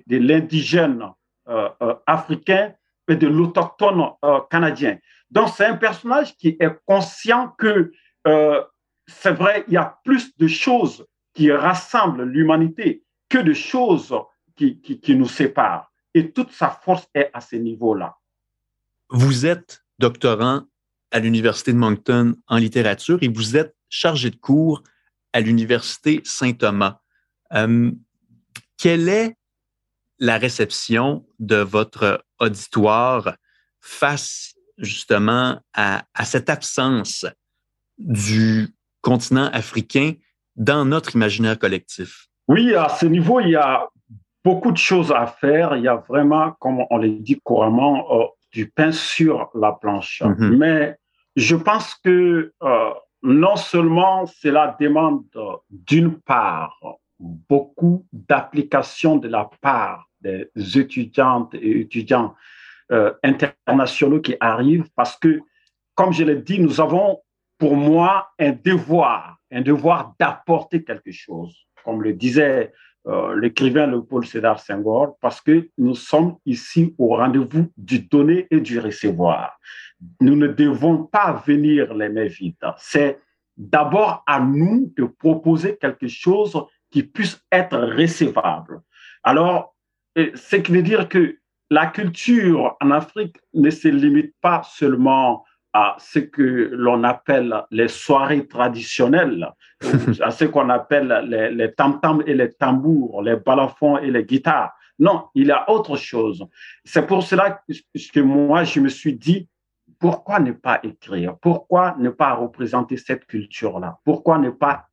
l'indigène 0.08 1.04
euh, 1.48 1.68
africain 2.06 2.72
et 3.08 3.16
de 3.16 3.28
l'autochtone 3.28 4.10
canadien. 4.50 4.98
Donc, 5.30 5.50
c'est 5.50 5.66
un 5.66 5.76
personnage 5.76 6.36
qui 6.36 6.56
est 6.58 6.78
conscient 6.86 7.54
que 7.58 7.92
c'est 9.06 9.30
vrai, 9.30 9.64
il 9.68 9.74
y 9.74 9.76
a 9.76 9.98
plus 10.04 10.36
de 10.36 10.48
choses 10.48 11.06
qui 11.32 11.52
rassemblent 11.52 12.24
l'humanité 12.24 13.04
que 13.28 13.38
de 13.38 13.52
choses 13.52 14.14
qui, 14.56 15.16
nous 15.16 15.28
séparent. 15.28 15.92
Et 16.14 16.32
toute 16.32 16.52
sa 16.52 16.70
force 16.70 17.06
est 17.14 17.30
à 17.34 17.40
ce 17.40 17.56
niveau-là. 17.56 18.16
Vous 19.10 19.46
êtes 19.46 19.84
doctorant 19.98 20.62
à 21.10 21.18
l'Université 21.18 21.72
de 21.72 21.78
Moncton 21.78 22.36
en 22.46 22.56
littérature 22.56 23.18
et 23.20 23.28
vous 23.28 23.56
êtes 23.56 23.76
chargé 23.88 24.30
de 24.30 24.36
cours 24.36 24.82
à 25.32 25.40
l'Université 25.40 26.22
Saint-Thomas. 26.24 27.00
Euh, 27.52 27.92
quelle 28.78 29.08
est 29.08 29.36
la 30.18 30.38
réception 30.38 31.26
de 31.38 31.56
votre 31.56 32.24
auditoire 32.40 33.36
face 33.80 34.54
justement 34.78 35.60
à 35.74 36.24
cette 36.24 36.50
absence 36.50 37.26
du 37.98 38.74
continent 39.00 39.48
africain 39.52 40.14
dans 40.56 40.84
notre 40.84 41.14
imaginaire 41.14 41.58
collectif? 41.58 42.28
Oui, 42.48 42.74
à 42.74 42.88
ce 42.88 43.06
niveau, 43.06 43.40
il 43.40 43.50
y 43.50 43.56
a 43.56 43.88
beaucoup 44.44 44.70
de 44.70 44.76
choses 44.76 45.12
à 45.12 45.26
faire. 45.26 45.76
Il 45.76 45.82
y 45.82 45.88
a 45.88 45.96
vraiment, 45.96 46.52
comme 46.60 46.84
on 46.90 46.98
le 46.98 47.10
dit 47.10 47.40
couramment, 47.42 48.06
euh, 48.12 48.26
du 48.52 48.70
pain 48.70 48.92
sur 48.92 49.50
la 49.54 49.72
planche. 49.72 50.22
Mm-hmm. 50.22 50.56
Mais 50.56 50.96
je 51.34 51.56
pense 51.56 51.94
que 51.96 52.52
euh, 52.62 52.90
non 53.22 53.56
seulement 53.56 54.26
cela 54.26 54.76
demande 54.80 55.24
d'une 55.70 56.20
part 56.20 56.78
beaucoup 57.18 58.06
d'applications 58.12 59.16
de 59.16 59.28
la 59.28 59.48
part 59.60 60.08
des 60.20 60.48
étudiantes 60.78 61.54
et 61.54 61.80
étudiants 61.80 62.34
euh, 62.92 63.12
internationaux 63.24 64.20
qui 64.20 64.36
arrivent, 64.40 64.88
parce 64.94 65.16
que, 65.16 65.40
comme 65.94 66.12
je 66.12 66.24
l'ai 66.24 66.36
dit, 66.36 66.60
nous 66.60 66.80
avons 66.80 67.20
pour 67.58 67.76
moi 67.76 68.28
un 68.38 68.52
devoir, 68.52 69.38
un 69.50 69.60
devoir 69.60 70.14
d'apporter 70.20 70.84
quelque 70.84 71.10
chose, 71.10 71.65
comme 71.86 72.02
le 72.02 72.12
disait 72.12 72.72
euh, 73.06 73.38
l'écrivain 73.40 74.00
Paul 74.00 74.26
Sédar 74.26 74.58
Senghor, 74.58 75.16
parce 75.20 75.40
que 75.40 75.68
nous 75.78 75.94
sommes 75.94 76.36
ici 76.44 76.92
au 76.98 77.16
rendez-vous 77.16 77.70
du 77.76 78.00
donner 78.00 78.48
et 78.50 78.60
du 78.60 78.80
recevoir. 78.80 79.56
Nous 80.20 80.34
ne 80.34 80.48
devons 80.48 81.04
pas 81.04 81.40
venir 81.46 81.94
les 81.94 82.08
mains 82.08 82.26
vides. 82.26 82.56
C'est 82.78 83.20
d'abord 83.56 84.24
à 84.26 84.40
nous 84.40 84.92
de 84.96 85.04
proposer 85.04 85.78
quelque 85.80 86.08
chose 86.08 86.60
qui 86.90 87.04
puisse 87.04 87.40
être 87.52 87.78
recevable. 87.78 88.80
Alors, 89.22 89.76
ce 90.16 90.56
qui 90.56 90.72
veut 90.72 90.82
dire 90.82 91.08
que 91.08 91.38
la 91.70 91.86
culture 91.86 92.76
en 92.80 92.90
Afrique 92.90 93.36
ne 93.54 93.70
se 93.70 93.88
limite 93.88 94.34
pas 94.40 94.62
seulement 94.64 95.44
à 95.78 95.94
ce 95.98 96.20
que 96.20 96.70
l'on 96.72 97.04
appelle 97.04 97.54
les 97.70 97.88
soirées 97.88 98.46
traditionnelles, 98.48 99.46
à 100.22 100.30
ce 100.30 100.46
qu'on 100.46 100.70
appelle 100.70 101.26
les, 101.28 101.50
les 101.50 101.74
tam-tams 101.74 102.22
et 102.26 102.32
les 102.32 102.50
tambours, 102.50 103.20
les 103.22 103.36
balafons 103.36 103.98
et 103.98 104.10
les 104.10 104.24
guitares. 104.24 104.72
Non, 104.98 105.26
il 105.34 105.48
y 105.48 105.50
a 105.50 105.70
autre 105.70 105.98
chose. 105.98 106.46
C'est 106.82 107.06
pour 107.06 107.22
cela 107.22 107.60
que 108.14 108.20
moi, 108.20 108.64
je 108.64 108.80
me 108.80 108.88
suis 108.88 109.12
dit, 109.12 109.50
pourquoi 109.98 110.40
ne 110.40 110.52
pas 110.52 110.80
écrire? 110.82 111.36
Pourquoi 111.42 111.94
ne 111.98 112.08
pas 112.08 112.32
représenter 112.32 112.96
cette 112.96 113.26
culture-là? 113.26 113.98
Pourquoi 114.02 114.38
ne 114.38 114.48
pas 114.48 114.86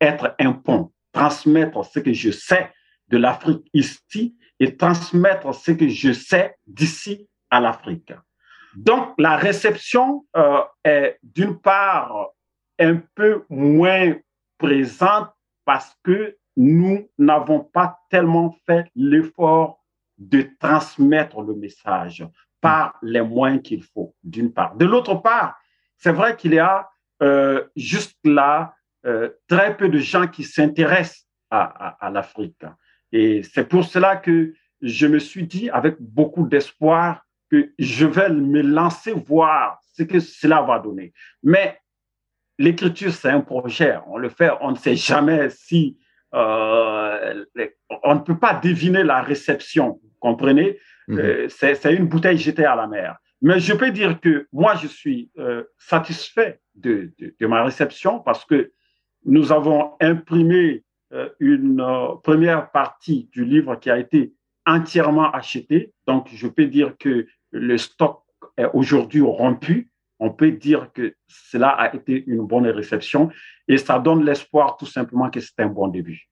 être 0.00 0.36
un 0.38 0.52
pont, 0.52 0.92
transmettre 1.10 1.84
ce 1.84 1.98
que 1.98 2.12
je 2.12 2.30
sais 2.30 2.70
de 3.08 3.18
l'Afrique 3.18 3.66
ici 3.74 4.36
et 4.60 4.76
transmettre 4.76 5.52
ce 5.52 5.72
que 5.72 5.88
je 5.88 6.12
sais 6.12 6.54
d'ici 6.68 7.28
à 7.50 7.58
l'Afrique? 7.58 8.12
Donc, 8.76 9.14
la 9.18 9.36
réception 9.36 10.26
euh, 10.36 10.60
est 10.84 11.18
d'une 11.22 11.58
part 11.58 12.28
un 12.78 12.96
peu 13.14 13.44
moins 13.48 14.14
présente 14.58 15.30
parce 15.64 15.94
que 16.02 16.36
nous 16.56 17.08
n'avons 17.18 17.60
pas 17.60 17.98
tellement 18.10 18.56
fait 18.66 18.90
l'effort 18.94 19.82
de 20.18 20.46
transmettre 20.58 21.40
le 21.42 21.54
message 21.54 22.26
par 22.60 22.98
les 23.02 23.22
moyens 23.22 23.62
qu'il 23.62 23.82
faut, 23.82 24.14
d'une 24.22 24.52
part. 24.52 24.76
De 24.76 24.84
l'autre 24.84 25.14
part, 25.14 25.58
c'est 25.96 26.12
vrai 26.12 26.36
qu'il 26.36 26.54
y 26.54 26.58
a 26.58 26.90
euh, 27.22 27.64
juste 27.76 28.18
là 28.24 28.74
euh, 29.06 29.30
très 29.48 29.76
peu 29.76 29.88
de 29.88 29.98
gens 29.98 30.26
qui 30.26 30.44
s'intéressent 30.44 31.26
à, 31.50 31.96
à 32.06 32.10
l'Afrique. 32.10 32.62
Et 33.12 33.42
c'est 33.42 33.66
pour 33.66 33.84
cela 33.84 34.16
que 34.16 34.52
je 34.82 35.06
me 35.06 35.18
suis 35.18 35.46
dit, 35.46 35.70
avec 35.70 35.96
beaucoup 36.00 36.46
d'espoir, 36.46 37.22
que 37.50 37.72
je 37.78 38.06
vais 38.06 38.30
me 38.30 38.62
lancer 38.62 39.12
voir 39.12 39.80
ce 39.92 40.02
que 40.02 40.20
cela 40.20 40.62
va 40.62 40.78
donner. 40.78 41.12
Mais 41.42 41.78
l'écriture, 42.58 43.12
c'est 43.12 43.30
un 43.30 43.40
projet. 43.40 43.96
On 44.06 44.18
le 44.18 44.28
fait, 44.28 44.50
on 44.60 44.70
ne 44.70 44.76
sait 44.76 44.96
jamais 44.96 45.50
si 45.50 45.98
euh, 46.34 47.44
on 48.04 48.14
ne 48.14 48.20
peut 48.20 48.38
pas 48.38 48.54
deviner 48.54 49.02
la 49.02 49.22
réception. 49.22 49.98
Vous 50.02 50.16
comprenez? 50.20 50.78
Mhm. 51.08 51.18
euh, 51.18 51.48
C'est 51.48 51.94
une 51.94 52.06
bouteille 52.06 52.38
jetée 52.38 52.64
à 52.64 52.76
la 52.76 52.86
mer. 52.86 53.16
Mais 53.42 53.58
je 53.58 53.72
peux 53.72 53.90
dire 53.90 54.20
que 54.20 54.46
moi, 54.52 54.74
je 54.76 54.86
suis 54.86 55.30
euh, 55.38 55.64
satisfait 55.78 56.60
de, 56.74 57.12
de, 57.18 57.46
ma 57.46 57.64
réception 57.64 58.20
parce 58.20 58.44
que 58.44 58.72
nous 59.24 59.50
avons 59.52 59.96
imprimé 60.00 60.84
une 61.40 61.84
première 62.22 62.70
partie 62.70 63.28
du 63.32 63.44
livre 63.44 63.74
qui 63.74 63.90
a 63.90 63.98
été 63.98 64.32
entièrement 64.64 65.30
acheté. 65.32 65.92
Donc, 66.06 66.28
je 66.32 66.46
peux 66.46 66.66
dire 66.66 66.96
que 66.98 67.26
le 67.50 67.78
stock 67.78 68.22
est 68.56 68.68
aujourd'hui 68.74 69.22
rompu. 69.22 69.90
On 70.18 70.30
peut 70.30 70.52
dire 70.52 70.90
que 70.92 71.14
cela 71.28 71.70
a 71.70 71.94
été 71.94 72.24
une 72.26 72.46
bonne 72.46 72.66
réception 72.66 73.30
et 73.68 73.78
ça 73.78 73.98
donne 73.98 74.24
l'espoir 74.24 74.76
tout 74.76 74.86
simplement 74.86 75.30
que 75.30 75.40
c'est 75.40 75.60
un 75.60 75.68
bon 75.68 75.88
début. 75.88 76.28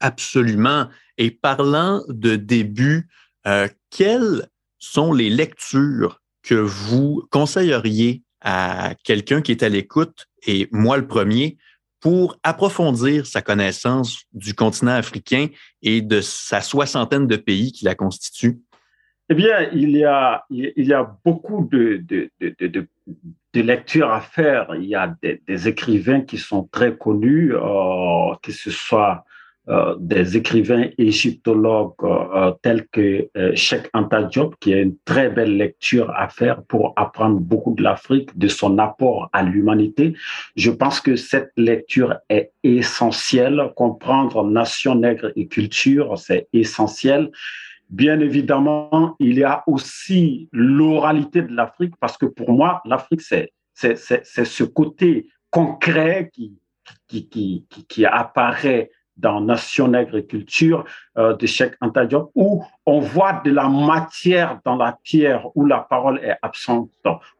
Absolument. 0.00 0.88
Et 1.18 1.30
parlant 1.30 2.02
de 2.08 2.36
début, 2.36 3.08
euh, 3.46 3.68
quelles 3.90 4.48
sont 4.78 5.12
les 5.12 5.28
lectures 5.28 6.20
que 6.42 6.54
vous 6.54 7.26
conseilleriez 7.30 8.22
à 8.40 8.94
quelqu'un 9.04 9.42
qui 9.42 9.50
est 9.52 9.62
à 9.62 9.68
l'écoute, 9.68 10.26
et 10.46 10.68
moi 10.70 10.96
le 10.96 11.06
premier, 11.06 11.58
pour 12.00 12.38
approfondir 12.44 13.26
sa 13.26 13.42
connaissance 13.42 14.22
du 14.32 14.54
continent 14.54 14.92
africain 14.92 15.48
et 15.82 16.00
de 16.00 16.20
sa 16.20 16.60
soixantaine 16.60 17.26
de 17.26 17.36
pays 17.36 17.72
qui 17.72 17.84
la 17.84 17.96
constituent? 17.96 18.60
Eh 19.30 19.34
bien, 19.34 19.68
il 19.72 19.90
y 19.90 20.04
a, 20.04 20.44
il 20.50 20.72
y 20.76 20.94
a 20.94 21.16
beaucoup 21.24 21.68
de, 21.70 22.02
de, 22.02 22.30
de, 22.40 22.88
de 23.54 23.60
lectures 23.60 24.10
à 24.10 24.20
faire. 24.20 24.74
Il 24.76 24.84
y 24.84 24.94
a 24.94 25.14
des, 25.22 25.68
écrivains 25.68 26.22
qui 26.22 26.38
sont 26.38 26.64
très 26.70 26.96
connus, 26.96 27.54
euh, 27.54 28.34
que 28.42 28.52
ce 28.52 28.70
soit 28.70 29.24
euh, 29.68 29.96
des 29.98 30.38
écrivains 30.38 30.88
égyptologues 30.96 31.92
euh, 32.02 32.52
tels 32.62 32.86
que 32.88 33.28
Sheikh 33.54 33.90
Anta 33.92 34.22
Diop, 34.22 34.54
qui 34.60 34.72
a 34.72 34.80
une 34.80 34.96
très 35.04 35.28
belle 35.28 35.58
lecture 35.58 36.10
à 36.16 36.28
faire 36.30 36.62
pour 36.62 36.94
apprendre 36.96 37.38
beaucoup 37.38 37.74
de 37.74 37.82
l'Afrique, 37.82 38.36
de 38.38 38.48
son 38.48 38.78
apport 38.78 39.28
à 39.34 39.42
l'humanité. 39.42 40.14
Je 40.56 40.70
pense 40.70 41.02
que 41.02 41.16
cette 41.16 41.52
lecture 41.58 42.16
est 42.30 42.52
essentielle. 42.62 43.72
Comprendre 43.76 44.42
nation 44.44 44.94
nègre 44.94 45.32
et 45.36 45.48
culture, 45.48 46.16
c'est 46.16 46.48
essentiel. 46.54 47.30
Bien 47.88 48.20
évidemment, 48.20 49.16
il 49.18 49.38
y 49.38 49.44
a 49.44 49.64
aussi 49.66 50.48
l'oralité 50.52 51.42
de 51.42 51.54
l'Afrique, 51.54 51.94
parce 51.98 52.18
que 52.18 52.26
pour 52.26 52.52
moi, 52.52 52.82
l'Afrique, 52.84 53.22
c'est, 53.22 53.52
ce 53.74 54.64
côté 54.64 55.28
concret 55.50 56.30
qui, 56.32 58.04
apparaît 58.04 58.90
dans 59.16 59.40
Nation 59.40 59.94
Agriculture 59.94 60.84
euh, 61.16 61.34
de 61.34 61.46
Cheikh 61.46 61.74
où 62.34 62.64
on 62.86 63.00
voit 63.00 63.40
de 63.44 63.50
la 63.50 63.68
matière 63.68 64.60
dans 64.64 64.76
la 64.76 64.96
pierre, 65.02 65.48
où 65.56 65.66
la 65.66 65.80
parole 65.80 66.20
est 66.22 66.36
absente, 66.42 66.90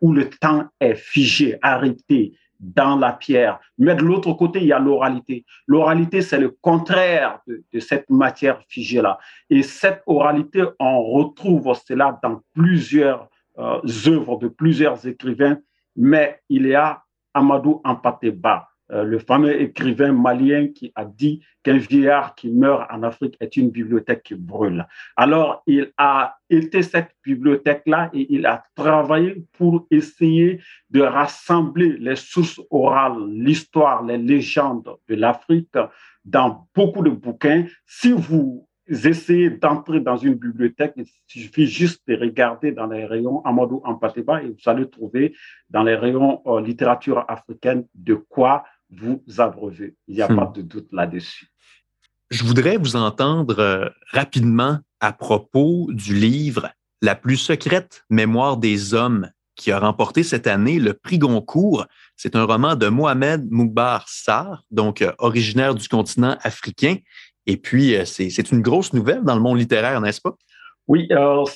où 0.00 0.12
le 0.12 0.28
temps 0.28 0.64
est 0.80 0.96
figé, 0.96 1.56
arrêté 1.62 2.32
dans 2.58 2.96
la 2.96 3.12
pierre. 3.12 3.60
Mais 3.78 3.94
de 3.94 4.02
l'autre 4.02 4.32
côté, 4.32 4.60
il 4.60 4.66
y 4.66 4.72
a 4.72 4.78
l'oralité. 4.78 5.44
L'oralité, 5.66 6.22
c'est 6.22 6.38
le 6.38 6.56
contraire 6.60 7.40
de, 7.46 7.80
cette 7.80 8.08
matière 8.10 8.60
figée-là. 8.68 9.18
Et 9.50 9.62
cette 9.62 10.02
oralité, 10.06 10.64
on 10.78 11.02
retrouve 11.02 11.72
cela 11.86 12.18
dans 12.22 12.40
plusieurs 12.54 13.28
euh, 13.58 13.80
œuvres 14.06 14.38
de 14.38 14.48
plusieurs 14.48 15.06
écrivains, 15.06 15.58
mais 15.96 16.40
il 16.48 16.66
y 16.66 16.74
a 16.74 17.02
Amadou 17.34 17.80
Ampateba, 17.84 18.56
euh, 18.56 18.62
le 18.90 19.18
fameux 19.18 19.60
écrivain 19.60 20.12
malien 20.12 20.68
qui 20.68 20.92
a 20.94 21.04
dit 21.04 21.42
qu'un 21.62 21.78
vieillard 21.78 22.34
qui 22.34 22.50
meurt 22.50 22.90
en 22.90 23.02
Afrique 23.02 23.36
est 23.40 23.56
une 23.56 23.70
bibliothèque 23.70 24.22
qui 24.22 24.34
brûle. 24.34 24.86
Alors, 25.16 25.62
il 25.66 25.92
a 25.98 26.36
été 26.48 26.82
cette 26.82 27.10
bibliothèque-là 27.24 28.10
et 28.14 28.26
il 28.32 28.46
a 28.46 28.64
travaillé 28.74 29.44
pour 29.52 29.86
essayer 29.90 30.60
de 30.90 31.02
rassembler 31.02 31.96
les 31.98 32.16
sources 32.16 32.60
orales, 32.70 33.28
l'histoire, 33.28 34.04
les 34.04 34.18
légendes 34.18 34.96
de 35.08 35.14
l'Afrique 35.14 35.76
dans 36.24 36.68
beaucoup 36.74 37.02
de 37.02 37.10
bouquins. 37.10 37.66
Si 37.86 38.12
vous 38.12 38.68
essayez 38.88 39.50
d'entrer 39.50 40.00
dans 40.00 40.16
une 40.16 40.34
bibliothèque, 40.34 40.94
il 40.96 41.06
suffit 41.26 41.66
juste 41.66 42.02
de 42.08 42.16
regarder 42.16 42.72
dans 42.72 42.86
les 42.86 43.04
rayons 43.04 43.44
Amadou 43.44 43.82
Ampateba 43.84 44.42
et 44.42 44.48
vous 44.48 44.70
allez 44.70 44.88
trouver 44.88 45.34
dans 45.68 45.82
les 45.82 45.94
rayons 45.94 46.40
euh, 46.46 46.60
littérature 46.60 47.24
africaine 47.28 47.84
de 47.94 48.14
quoi 48.14 48.64
vous 48.90 49.22
abreuvez. 49.38 49.96
Il 50.06 50.16
n'y 50.16 50.22
a 50.22 50.28
pas 50.28 50.46
hmm. 50.46 50.52
de 50.52 50.62
doute 50.62 50.88
là-dessus. 50.92 51.48
Je 52.30 52.44
voudrais 52.44 52.76
vous 52.76 52.96
entendre 52.96 53.58
euh, 53.58 53.88
rapidement 54.10 54.78
à 55.00 55.12
propos 55.12 55.88
du 55.90 56.14
livre 56.14 56.70
La 57.00 57.14
plus 57.14 57.36
secrète 57.36 58.04
mémoire 58.10 58.56
des 58.56 58.92
hommes 58.92 59.30
qui 59.54 59.72
a 59.72 59.78
remporté 59.78 60.22
cette 60.22 60.46
année 60.46 60.78
le 60.78 60.94
prix 60.94 61.18
Goncourt. 61.18 61.86
C'est 62.16 62.36
un 62.36 62.44
roman 62.44 62.76
de 62.76 62.88
Mohamed 62.88 63.48
Moukbar 63.50 64.08
Sarr, 64.08 64.62
donc 64.70 65.02
euh, 65.02 65.12
originaire 65.18 65.74
du 65.74 65.88
continent 65.88 66.36
africain. 66.42 66.96
Et 67.46 67.56
puis, 67.56 67.96
euh, 67.96 68.04
c'est 68.04 68.52
une 68.52 68.60
grosse 68.60 68.92
nouvelle 68.92 69.22
dans 69.24 69.34
le 69.34 69.40
monde 69.40 69.58
littéraire, 69.58 70.00
n'est-ce 70.00 70.20
pas? 70.20 70.36
Oui, 70.86 71.08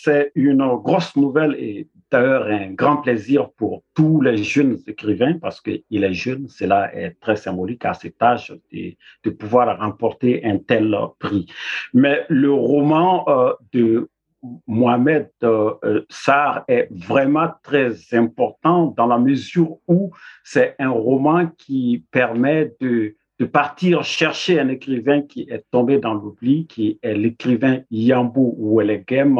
c'est 0.03 0.31
une 0.35 0.67
grosse 0.83 1.17
nouvelle 1.17 1.55
et 1.59 1.89
d'ailleurs 2.13 2.47
un 2.47 2.73
grand 2.73 2.99
plaisir 2.99 3.51
pour 3.53 3.83
tous 3.95 4.21
les 4.21 4.37
jeunes 4.37 4.79
écrivains 4.87 5.39
parce 5.39 5.61
qu'il 5.61 6.05
est 6.05 6.13
jeune, 6.13 6.47
cela 6.49 6.95
est 6.95 7.19
très 7.21 7.37
symbolique 7.37 7.85
à 7.85 7.95
cet 7.95 8.23
âge 8.23 8.55
de, 8.73 8.95
de 9.25 9.31
pouvoir 9.31 9.79
remporter 9.79 10.45
un 10.45 10.59
tel 10.59 10.95
prix. 11.19 11.47
Mais 11.95 12.25
le 12.29 12.53
roman 12.53 13.25
euh, 13.29 13.53
de 13.73 14.09
Mohamed 14.67 15.31
euh, 15.45 15.75
euh 15.85 16.03
Sarr 16.09 16.65
est 16.69 16.89
vraiment 16.91 17.51
très 17.63 17.93
important 18.13 18.87
dans 18.97 19.07
la 19.07 19.19
mesure 19.19 19.79
où 19.87 20.11
c'est 20.43 20.75
un 20.79 20.91
roman 20.91 21.47
qui 21.47 22.05
permet 22.11 22.73
de 22.81 23.15
de 23.43 23.47
partir 23.47 24.05
chercher 24.05 24.61
un 24.61 24.69
écrivain 24.69 25.23
qui 25.23 25.49
est 25.51 25.65
tombé 25.73 25.99
dans 25.99 26.15
l'oubli, 26.15 26.69
qui 26.69 27.01
est 27.03 27.15
l'écrivain 27.15 27.81
Yambou 27.91 28.55
Ouelegem, 28.57 29.37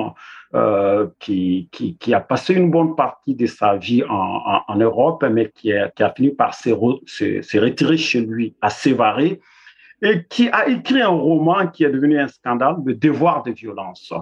euh, 0.57 1.07
qui, 1.21 1.69
qui, 1.71 1.97
qui, 1.99 2.13
a 2.13 2.19
passé 2.19 2.53
une 2.55 2.69
bonne 2.69 2.97
partie 2.97 3.37
de 3.37 3.47
sa 3.47 3.77
vie 3.77 4.03
en, 4.03 4.63
en, 4.67 4.77
Europe, 4.77 5.25
mais 5.31 5.53
qui 5.55 5.73
a, 5.73 5.89
qui 5.89 6.03
a 6.03 6.13
fini 6.13 6.31
par 6.31 6.53
se, 6.53 6.71
se, 7.07 7.59
retirer 7.59 7.97
chez 7.97 8.23
lui 8.23 8.57
à 8.61 8.71
Sévaré 8.71 9.41
et 10.03 10.25
qui 10.29 10.49
a 10.51 10.69
écrit 10.69 11.01
un 11.01 11.09
roman 11.09 11.69
qui 11.69 11.85
est 11.85 11.91
devenu 11.91 12.19
un 12.19 12.29
scandale, 12.29 12.77
Le 12.85 12.95
devoir 12.95 13.45
de 13.45 13.53
violence. 13.53 14.13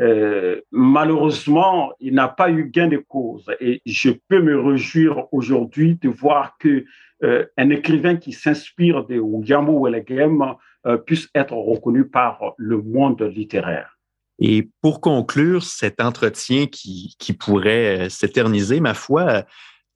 Euh, 0.00 0.60
malheureusement, 0.72 1.92
il 2.00 2.14
n'a 2.14 2.28
pas 2.28 2.50
eu 2.50 2.68
gain 2.68 2.88
de 2.88 2.96
cause 2.96 3.46
et 3.60 3.80
je 3.86 4.10
peux 4.28 4.42
me 4.42 4.60
réjouir 4.60 5.32
aujourd'hui 5.32 5.94
de 5.94 6.08
voir 6.08 6.58
que 6.58 6.84
euh, 7.24 7.46
un 7.56 7.70
écrivain 7.70 8.16
qui 8.16 8.32
s'inspire 8.32 9.04
de 9.04 9.18
William 9.18 9.66
Wellegem 9.68 10.54
euh, 10.86 10.96
puisse 10.96 11.28
être 11.34 11.54
reconnu 11.54 12.08
par 12.08 12.54
le 12.56 12.80
monde 12.80 13.22
littéraire. 13.22 13.98
Et 14.40 14.70
pour 14.80 15.00
conclure 15.00 15.64
cet 15.64 16.00
entretien 16.00 16.66
qui, 16.66 17.16
pourrait 17.38 18.06
euh, 18.06 18.08
s'éterniser, 18.08 18.78
ma 18.78 18.94
foi, 18.94 19.44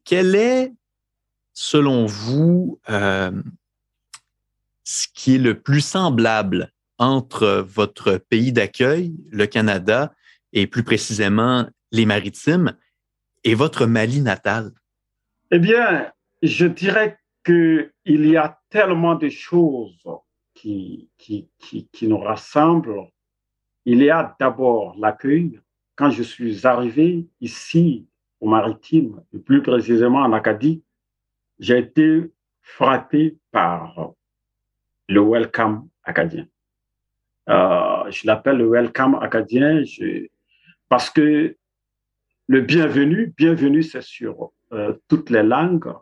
quel 0.05 0.35
est, 0.35 0.73
selon 1.53 2.07
vous, 2.07 2.81
ce 4.93 5.09
qui 5.15 5.37
est 5.37 5.39
le 5.39 5.59
plus 5.59 5.81
semblable 5.81 6.71
entre 6.99 7.65
votre 7.67 8.19
pays 8.19 8.53
d'accueil, 8.53 9.15
le 9.31 9.47
Canada, 9.47 10.13
et 10.53 10.67
plus 10.67 10.85
précisément 10.85 11.67
les 11.93 12.05
maritimes, 12.05 12.77
et 13.43 13.55
votre 13.55 13.87
Mali 13.87 14.21
natal? 14.21 14.71
Eh 15.51 15.59
bien, 15.59 16.13
je 16.43 16.67
dirais 16.67 17.19
qu'il 17.45 17.91
y 18.07 18.37
a 18.37 18.61
tellement 18.69 19.15
de 19.15 19.31
choses 19.31 20.07
qui, 20.55 21.09
nous 22.03 22.19
rassemblent. 22.19 23.09
Il 23.87 24.03
y 24.03 24.11
a 24.11 24.37
d'abord 24.39 24.95
l'accueil. 24.99 25.59
Quand 25.97 26.11
je 26.11 26.23
suis 26.23 26.67
arrivé 26.67 27.27
ici 27.41 28.07
au 28.41 28.49
Maritime, 28.49 29.23
et 29.33 29.39
plus 29.39 29.63
précisément 29.63 30.21
en 30.21 30.33
Acadie, 30.35 30.83
j'ai 31.59 31.79
été 31.79 32.31
frappé 32.61 33.39
par 33.51 34.13
le 35.09 35.21
welcome 35.21 35.89
acadien. 36.05 36.47
Euh, 37.49 38.11
je 38.11 38.27
l'appelle 38.27 38.59
le 38.59 38.69
welcome 38.69 39.17
acadien 39.17 39.83
parce 40.89 41.11
que 41.11 41.57
le 42.49 42.61
bienvenu, 42.61 43.33
bienvenue, 43.37 43.83
c'est 43.83 44.03
sur 44.03 44.53
euh, 44.73 44.95
toutes 45.09 45.31
les 45.31 45.43
langues. 45.43 45.93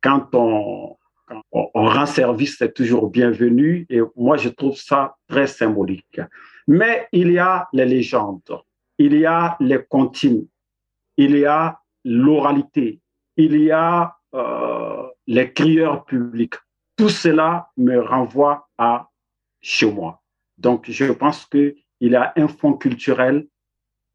Quand 0.00 0.34
on 0.34 0.96
rend 1.52 2.06
service, 2.06 2.56
c'est 2.58 2.72
toujours 2.72 3.10
bienvenu. 3.10 3.86
Et 3.90 4.00
moi, 4.16 4.36
je 4.36 4.48
trouve 4.48 4.76
ça 4.76 5.16
très 5.28 5.46
symbolique. 5.46 6.20
Mais 6.68 7.08
il 7.12 7.32
y 7.32 7.38
a 7.38 7.66
les 7.72 7.86
légendes, 7.86 8.60
il 8.98 9.14
y 9.14 9.24
a 9.24 9.56
les 9.58 9.82
comptines, 9.88 10.46
il 11.16 11.36
y 11.38 11.46
a 11.46 11.80
l'oralité, 12.04 13.00
il 13.38 13.58
y 13.62 13.70
a 13.70 14.14
euh, 14.34 15.06
les 15.26 15.50
crieurs 15.52 16.04
publics. 16.04 16.56
Tout 16.98 17.08
cela 17.08 17.70
me 17.76 18.00
renvoie 18.00 18.68
à 18.76 19.08
chez 19.60 19.90
moi. 19.90 20.20
Donc, 20.58 20.90
je 20.90 21.04
pense 21.12 21.46
qu'il 21.46 21.76
y 22.00 22.14
a 22.16 22.32
un 22.36 22.48
fond 22.48 22.72
culturel 22.72 23.46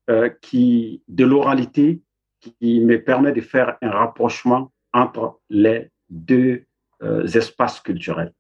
euh, 0.09 0.29
qui, 0.41 1.01
de 1.07 1.23
l'oralité 1.23 2.01
qui 2.41 2.81
me 2.81 3.01
permet 3.01 3.31
de 3.31 3.39
faire 3.39 3.77
un 3.81 3.89
rapprochement 3.89 4.73
entre 4.91 5.39
les 5.49 5.91
deux 6.09 6.65
euh, 7.01 7.25
espaces 7.25 7.79
culturels. 7.79 8.33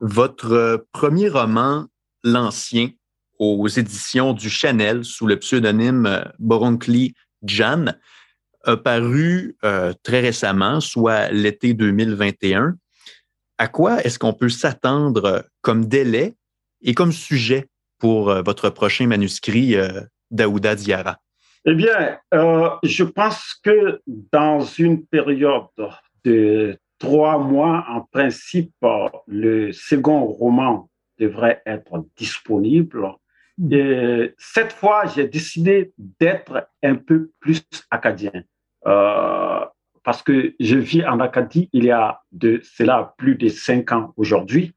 Votre 0.00 0.52
euh, 0.52 0.78
premier 0.90 1.28
roman, 1.28 1.86
L'Ancien, 2.24 2.90
aux 3.38 3.68
éditions 3.68 4.32
du 4.32 4.50
Chanel, 4.50 5.04
sous 5.04 5.28
le 5.28 5.38
pseudonyme 5.38 6.24
Boronkli 6.40 7.14
Jan, 7.44 7.94
a 8.64 8.76
paru 8.76 9.56
très 10.02 10.18
récemment, 10.18 10.80
soit 10.80 11.30
l'été 11.30 11.72
2021. 11.72 12.74
À 13.58 13.68
quoi 13.68 14.00
est-ce 14.04 14.18
qu'on 14.18 14.32
peut 14.32 14.48
s'attendre 14.48 15.44
comme 15.62 15.86
délai 15.86 16.34
et 16.80 16.94
comme 16.94 17.12
sujet 17.12 17.66
pour 17.98 18.30
euh, 18.30 18.42
votre 18.42 18.70
prochain 18.70 19.06
manuscrit, 19.06 19.74
euh, 19.74 20.00
Daouda 20.30 20.76
Diara? 20.76 21.18
Eh 21.64 21.74
bien, 21.74 22.18
euh, 22.34 22.70
je 22.84 23.04
pense 23.04 23.54
que 23.62 24.00
dans 24.06 24.60
une 24.60 25.04
période 25.04 25.66
de 26.24 26.78
trois 26.98 27.38
mois, 27.38 27.84
en 27.88 28.02
principe, 28.02 28.72
le 29.26 29.72
second 29.72 30.24
roman 30.24 30.88
devrait 31.18 31.60
être 31.66 32.06
disponible. 32.16 33.08
Et 33.70 34.34
cette 34.38 34.72
fois, 34.72 35.06
j'ai 35.06 35.26
décidé 35.26 35.92
d'être 35.98 36.68
un 36.82 36.94
peu 36.94 37.30
plus 37.40 37.62
acadien. 37.90 38.44
Euh, 38.86 39.64
parce 40.08 40.22
que 40.22 40.54
je 40.58 40.76
vis 40.76 41.04
en 41.04 41.20
Acadie 41.20 41.68
il 41.74 41.84
y 41.84 41.90
a 41.90 42.22
de 42.32 42.62
cela 42.62 43.12
plus 43.18 43.34
de 43.34 43.48
cinq 43.48 43.92
ans 43.92 44.14
aujourd'hui. 44.16 44.72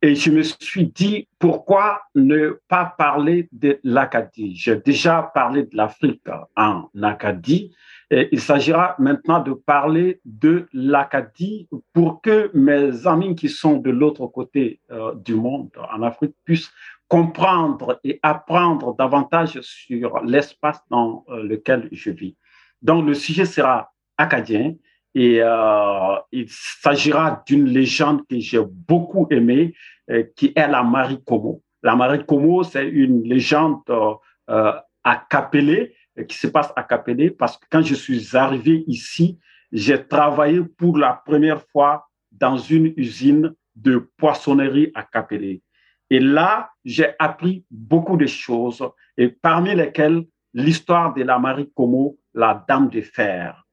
Et 0.00 0.14
je 0.14 0.30
me 0.30 0.42
suis 0.42 0.86
dit, 0.86 1.28
pourquoi 1.38 2.00
ne 2.14 2.58
pas 2.66 2.94
parler 2.96 3.50
de 3.52 3.78
l'Acadie? 3.84 4.56
J'ai 4.56 4.76
déjà 4.76 5.30
parlé 5.34 5.64
de 5.64 5.76
l'Afrique 5.76 6.26
en 6.56 6.88
Acadie. 7.02 7.74
Il 8.10 8.40
s'agira 8.40 8.96
maintenant 8.98 9.40
de 9.40 9.52
parler 9.52 10.22
de 10.24 10.66
l'Acadie 10.72 11.68
pour 11.92 12.22
que 12.22 12.50
mes 12.54 13.06
amis 13.06 13.34
qui 13.34 13.50
sont 13.50 13.76
de 13.76 13.90
l'autre 13.90 14.26
côté 14.28 14.80
euh, 14.90 15.14
du 15.14 15.34
monde, 15.34 15.72
en 15.92 16.00
Afrique, 16.00 16.36
puissent 16.46 16.72
comprendre 17.06 18.00
et 18.02 18.18
apprendre 18.22 18.96
davantage 18.96 19.60
sur 19.60 20.22
l'espace 20.24 20.80
dans 20.88 21.26
euh, 21.28 21.42
lequel 21.42 21.90
je 21.92 22.08
vis. 22.08 22.34
Donc, 22.80 23.06
le 23.06 23.12
sujet 23.12 23.44
sera 23.44 23.93
acadien 24.18 24.74
et 25.14 25.40
euh, 25.40 26.16
il 26.32 26.46
s'agira 26.48 27.42
d'une 27.46 27.66
légende 27.66 28.26
que 28.26 28.38
j'ai 28.38 28.60
beaucoup 28.64 29.28
aimée, 29.30 29.74
euh, 30.10 30.24
qui 30.34 30.52
est 30.56 30.68
la 30.68 30.82
Marie 30.82 31.22
Como. 31.24 31.62
La 31.82 31.94
Marie 31.94 32.24
Como, 32.26 32.64
c'est 32.64 32.88
une 32.88 33.22
légende 33.22 33.82
euh, 33.90 34.72
à 35.04 35.16
Capelé, 35.30 35.94
qui 36.28 36.36
se 36.36 36.46
passe 36.48 36.72
à 36.74 36.82
Capelé, 36.82 37.30
parce 37.30 37.56
que 37.56 37.66
quand 37.70 37.82
je 37.82 37.94
suis 37.94 38.36
arrivé 38.36 38.84
ici, 38.86 39.38
j'ai 39.70 40.04
travaillé 40.04 40.62
pour 40.62 40.98
la 40.98 41.12
première 41.12 41.62
fois 41.62 42.08
dans 42.32 42.56
une 42.56 42.92
usine 42.96 43.54
de 43.76 44.10
poissonnerie 44.16 44.90
à 44.94 45.02
Capelé. 45.04 45.62
Et 46.10 46.20
là, 46.20 46.70
j'ai 46.84 47.10
appris 47.18 47.64
beaucoup 47.70 48.16
de 48.16 48.26
choses, 48.26 48.84
et 49.16 49.28
parmi 49.28 49.74
lesquelles 49.74 50.24
l'histoire 50.52 51.14
de 51.14 51.22
la 51.22 51.38
Marie 51.38 51.70
Como, 51.74 52.16
la 52.32 52.64
Dame 52.68 52.88
de 52.88 53.00
Fer, 53.00 53.63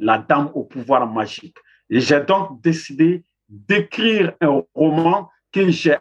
la 0.00 0.18
Dame 0.18 0.50
au 0.54 0.64
pouvoir 0.64 1.06
magique. 1.06 1.56
Et 1.90 2.00
j'ai 2.00 2.20
donc 2.20 2.60
décidé 2.62 3.24
d'écrire 3.48 4.34
un 4.40 4.62
roman 4.74 5.30
que 5.52 5.68
j'ai 5.70 5.96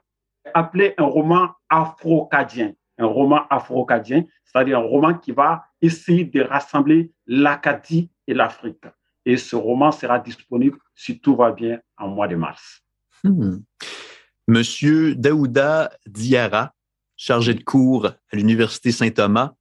appelé 0.53 0.93
un 0.97 1.05
roman 1.05 1.49
afro-cadien. 1.69 2.73
Un 2.97 3.05
roman 3.05 3.47
afro-cadien, 3.49 4.23
c'est-à-dire 4.45 4.79
un 4.79 4.83
roman 4.83 5.15
qui 5.15 5.31
va 5.31 5.65
essayer 5.81 6.25
de 6.25 6.41
rassembler 6.41 7.11
l'Acadie 7.25 8.09
et 8.27 8.33
l'Afrique. 8.33 8.85
Et 9.25 9.37
ce 9.37 9.55
roman 9.55 9.91
sera 9.91 10.19
disponible, 10.19 10.77
si 10.95 11.19
tout 11.19 11.35
va 11.35 11.51
bien, 11.51 11.79
en 11.97 12.09
mois 12.09 12.27
de 12.27 12.35
mars. 12.35 12.81
Hmm. 13.23 13.59
Monsieur 14.47 15.15
Daouda 15.15 15.91
Diara, 16.05 16.73
chargé 17.15 17.53
de 17.53 17.63
cours 17.63 18.07
à 18.07 18.35
l'Université 18.35 18.91
Saint-Thomas, 18.91 19.53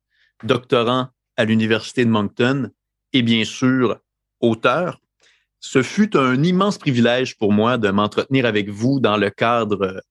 doctorant 0.43 1.09
à 1.37 1.45
l'Université 1.45 2.05
de 2.05 2.11
Moncton 2.11 2.71
et 3.13 3.23
bien 3.23 3.45
sûr 3.45 3.99
auteur. 4.41 5.01
Ce 5.61 5.83
fut 5.83 6.17
un 6.17 6.43
immense 6.43 6.79
privilège 6.79 7.37
pour 7.39 7.53
moi 7.53 7.79
de 7.79 7.91
m'entretenir 7.91 8.47
avec 8.47 8.69
vous 8.69 9.01
dans 9.01 9.17
le 9.17 9.31
cadre 9.31 10.03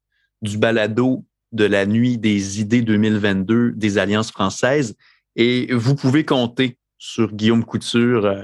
du 0.41 0.57
balado 0.57 1.25
de 1.51 1.65
la 1.65 1.85
nuit 1.85 2.17
des 2.17 2.61
idées 2.61 2.81
2022 2.81 3.73
des 3.73 3.97
Alliances 3.97 4.31
françaises 4.31 4.95
et 5.35 5.73
vous 5.73 5.95
pouvez 5.95 6.23
compter 6.23 6.77
sur 6.97 7.33
Guillaume 7.33 7.65
Couture 7.65 8.25
euh, 8.25 8.43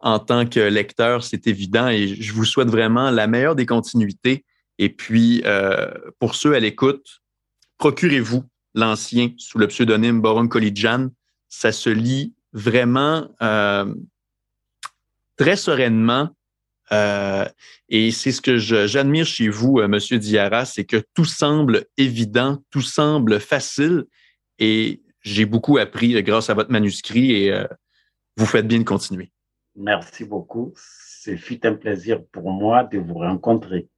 en 0.00 0.18
tant 0.18 0.46
que 0.46 0.58
lecteur, 0.58 1.22
c'est 1.22 1.46
évident 1.46 1.88
et 1.88 2.08
je 2.08 2.32
vous 2.32 2.44
souhaite 2.44 2.68
vraiment 2.68 3.10
la 3.10 3.28
meilleure 3.28 3.54
des 3.54 3.66
continuités. 3.66 4.44
Et 4.78 4.88
puis, 4.88 5.42
euh, 5.44 5.92
pour 6.18 6.34
ceux 6.34 6.54
à 6.54 6.60
l'écoute, 6.60 7.20
procurez-vous 7.78 8.42
l'ancien 8.74 9.30
sous 9.36 9.58
le 9.58 9.68
pseudonyme 9.68 10.20
Boron 10.20 10.48
Kolidjan 10.48 11.10
ça 11.52 11.70
se 11.70 11.90
lit 11.90 12.34
vraiment 12.52 13.28
euh, 13.42 13.92
très 15.36 15.56
sereinement. 15.56 16.30
Euh, 16.90 17.46
et 17.88 18.10
c'est 18.10 18.32
ce 18.32 18.40
que 18.40 18.58
j'admire 18.58 19.24
chez 19.24 19.48
vous, 19.48 19.78
euh, 19.78 19.88
Monsieur 19.88 20.18
Diarra, 20.18 20.64
c'est 20.64 20.84
que 20.84 21.02
tout 21.14 21.24
semble 21.24 21.86
évident, 21.96 22.62
tout 22.70 22.82
semble 22.82 23.40
facile. 23.40 24.04
Et 24.58 25.02
j'ai 25.22 25.46
beaucoup 25.46 25.78
appris 25.78 26.16
euh, 26.16 26.22
grâce 26.22 26.50
à 26.50 26.54
votre 26.54 26.70
manuscrit 26.70 27.32
et 27.32 27.52
euh, 27.52 27.66
vous 28.36 28.46
faites 28.46 28.66
bien 28.66 28.78
de 28.78 28.84
continuer. 28.84 29.30
Merci 29.74 30.24
beaucoup. 30.24 30.74
Ce 30.76 31.36
fut 31.36 31.64
un 31.66 31.74
plaisir 31.74 32.22
pour 32.30 32.50
moi 32.50 32.84
de 32.84 32.98
vous 32.98 33.14
rencontrer. 33.14 33.88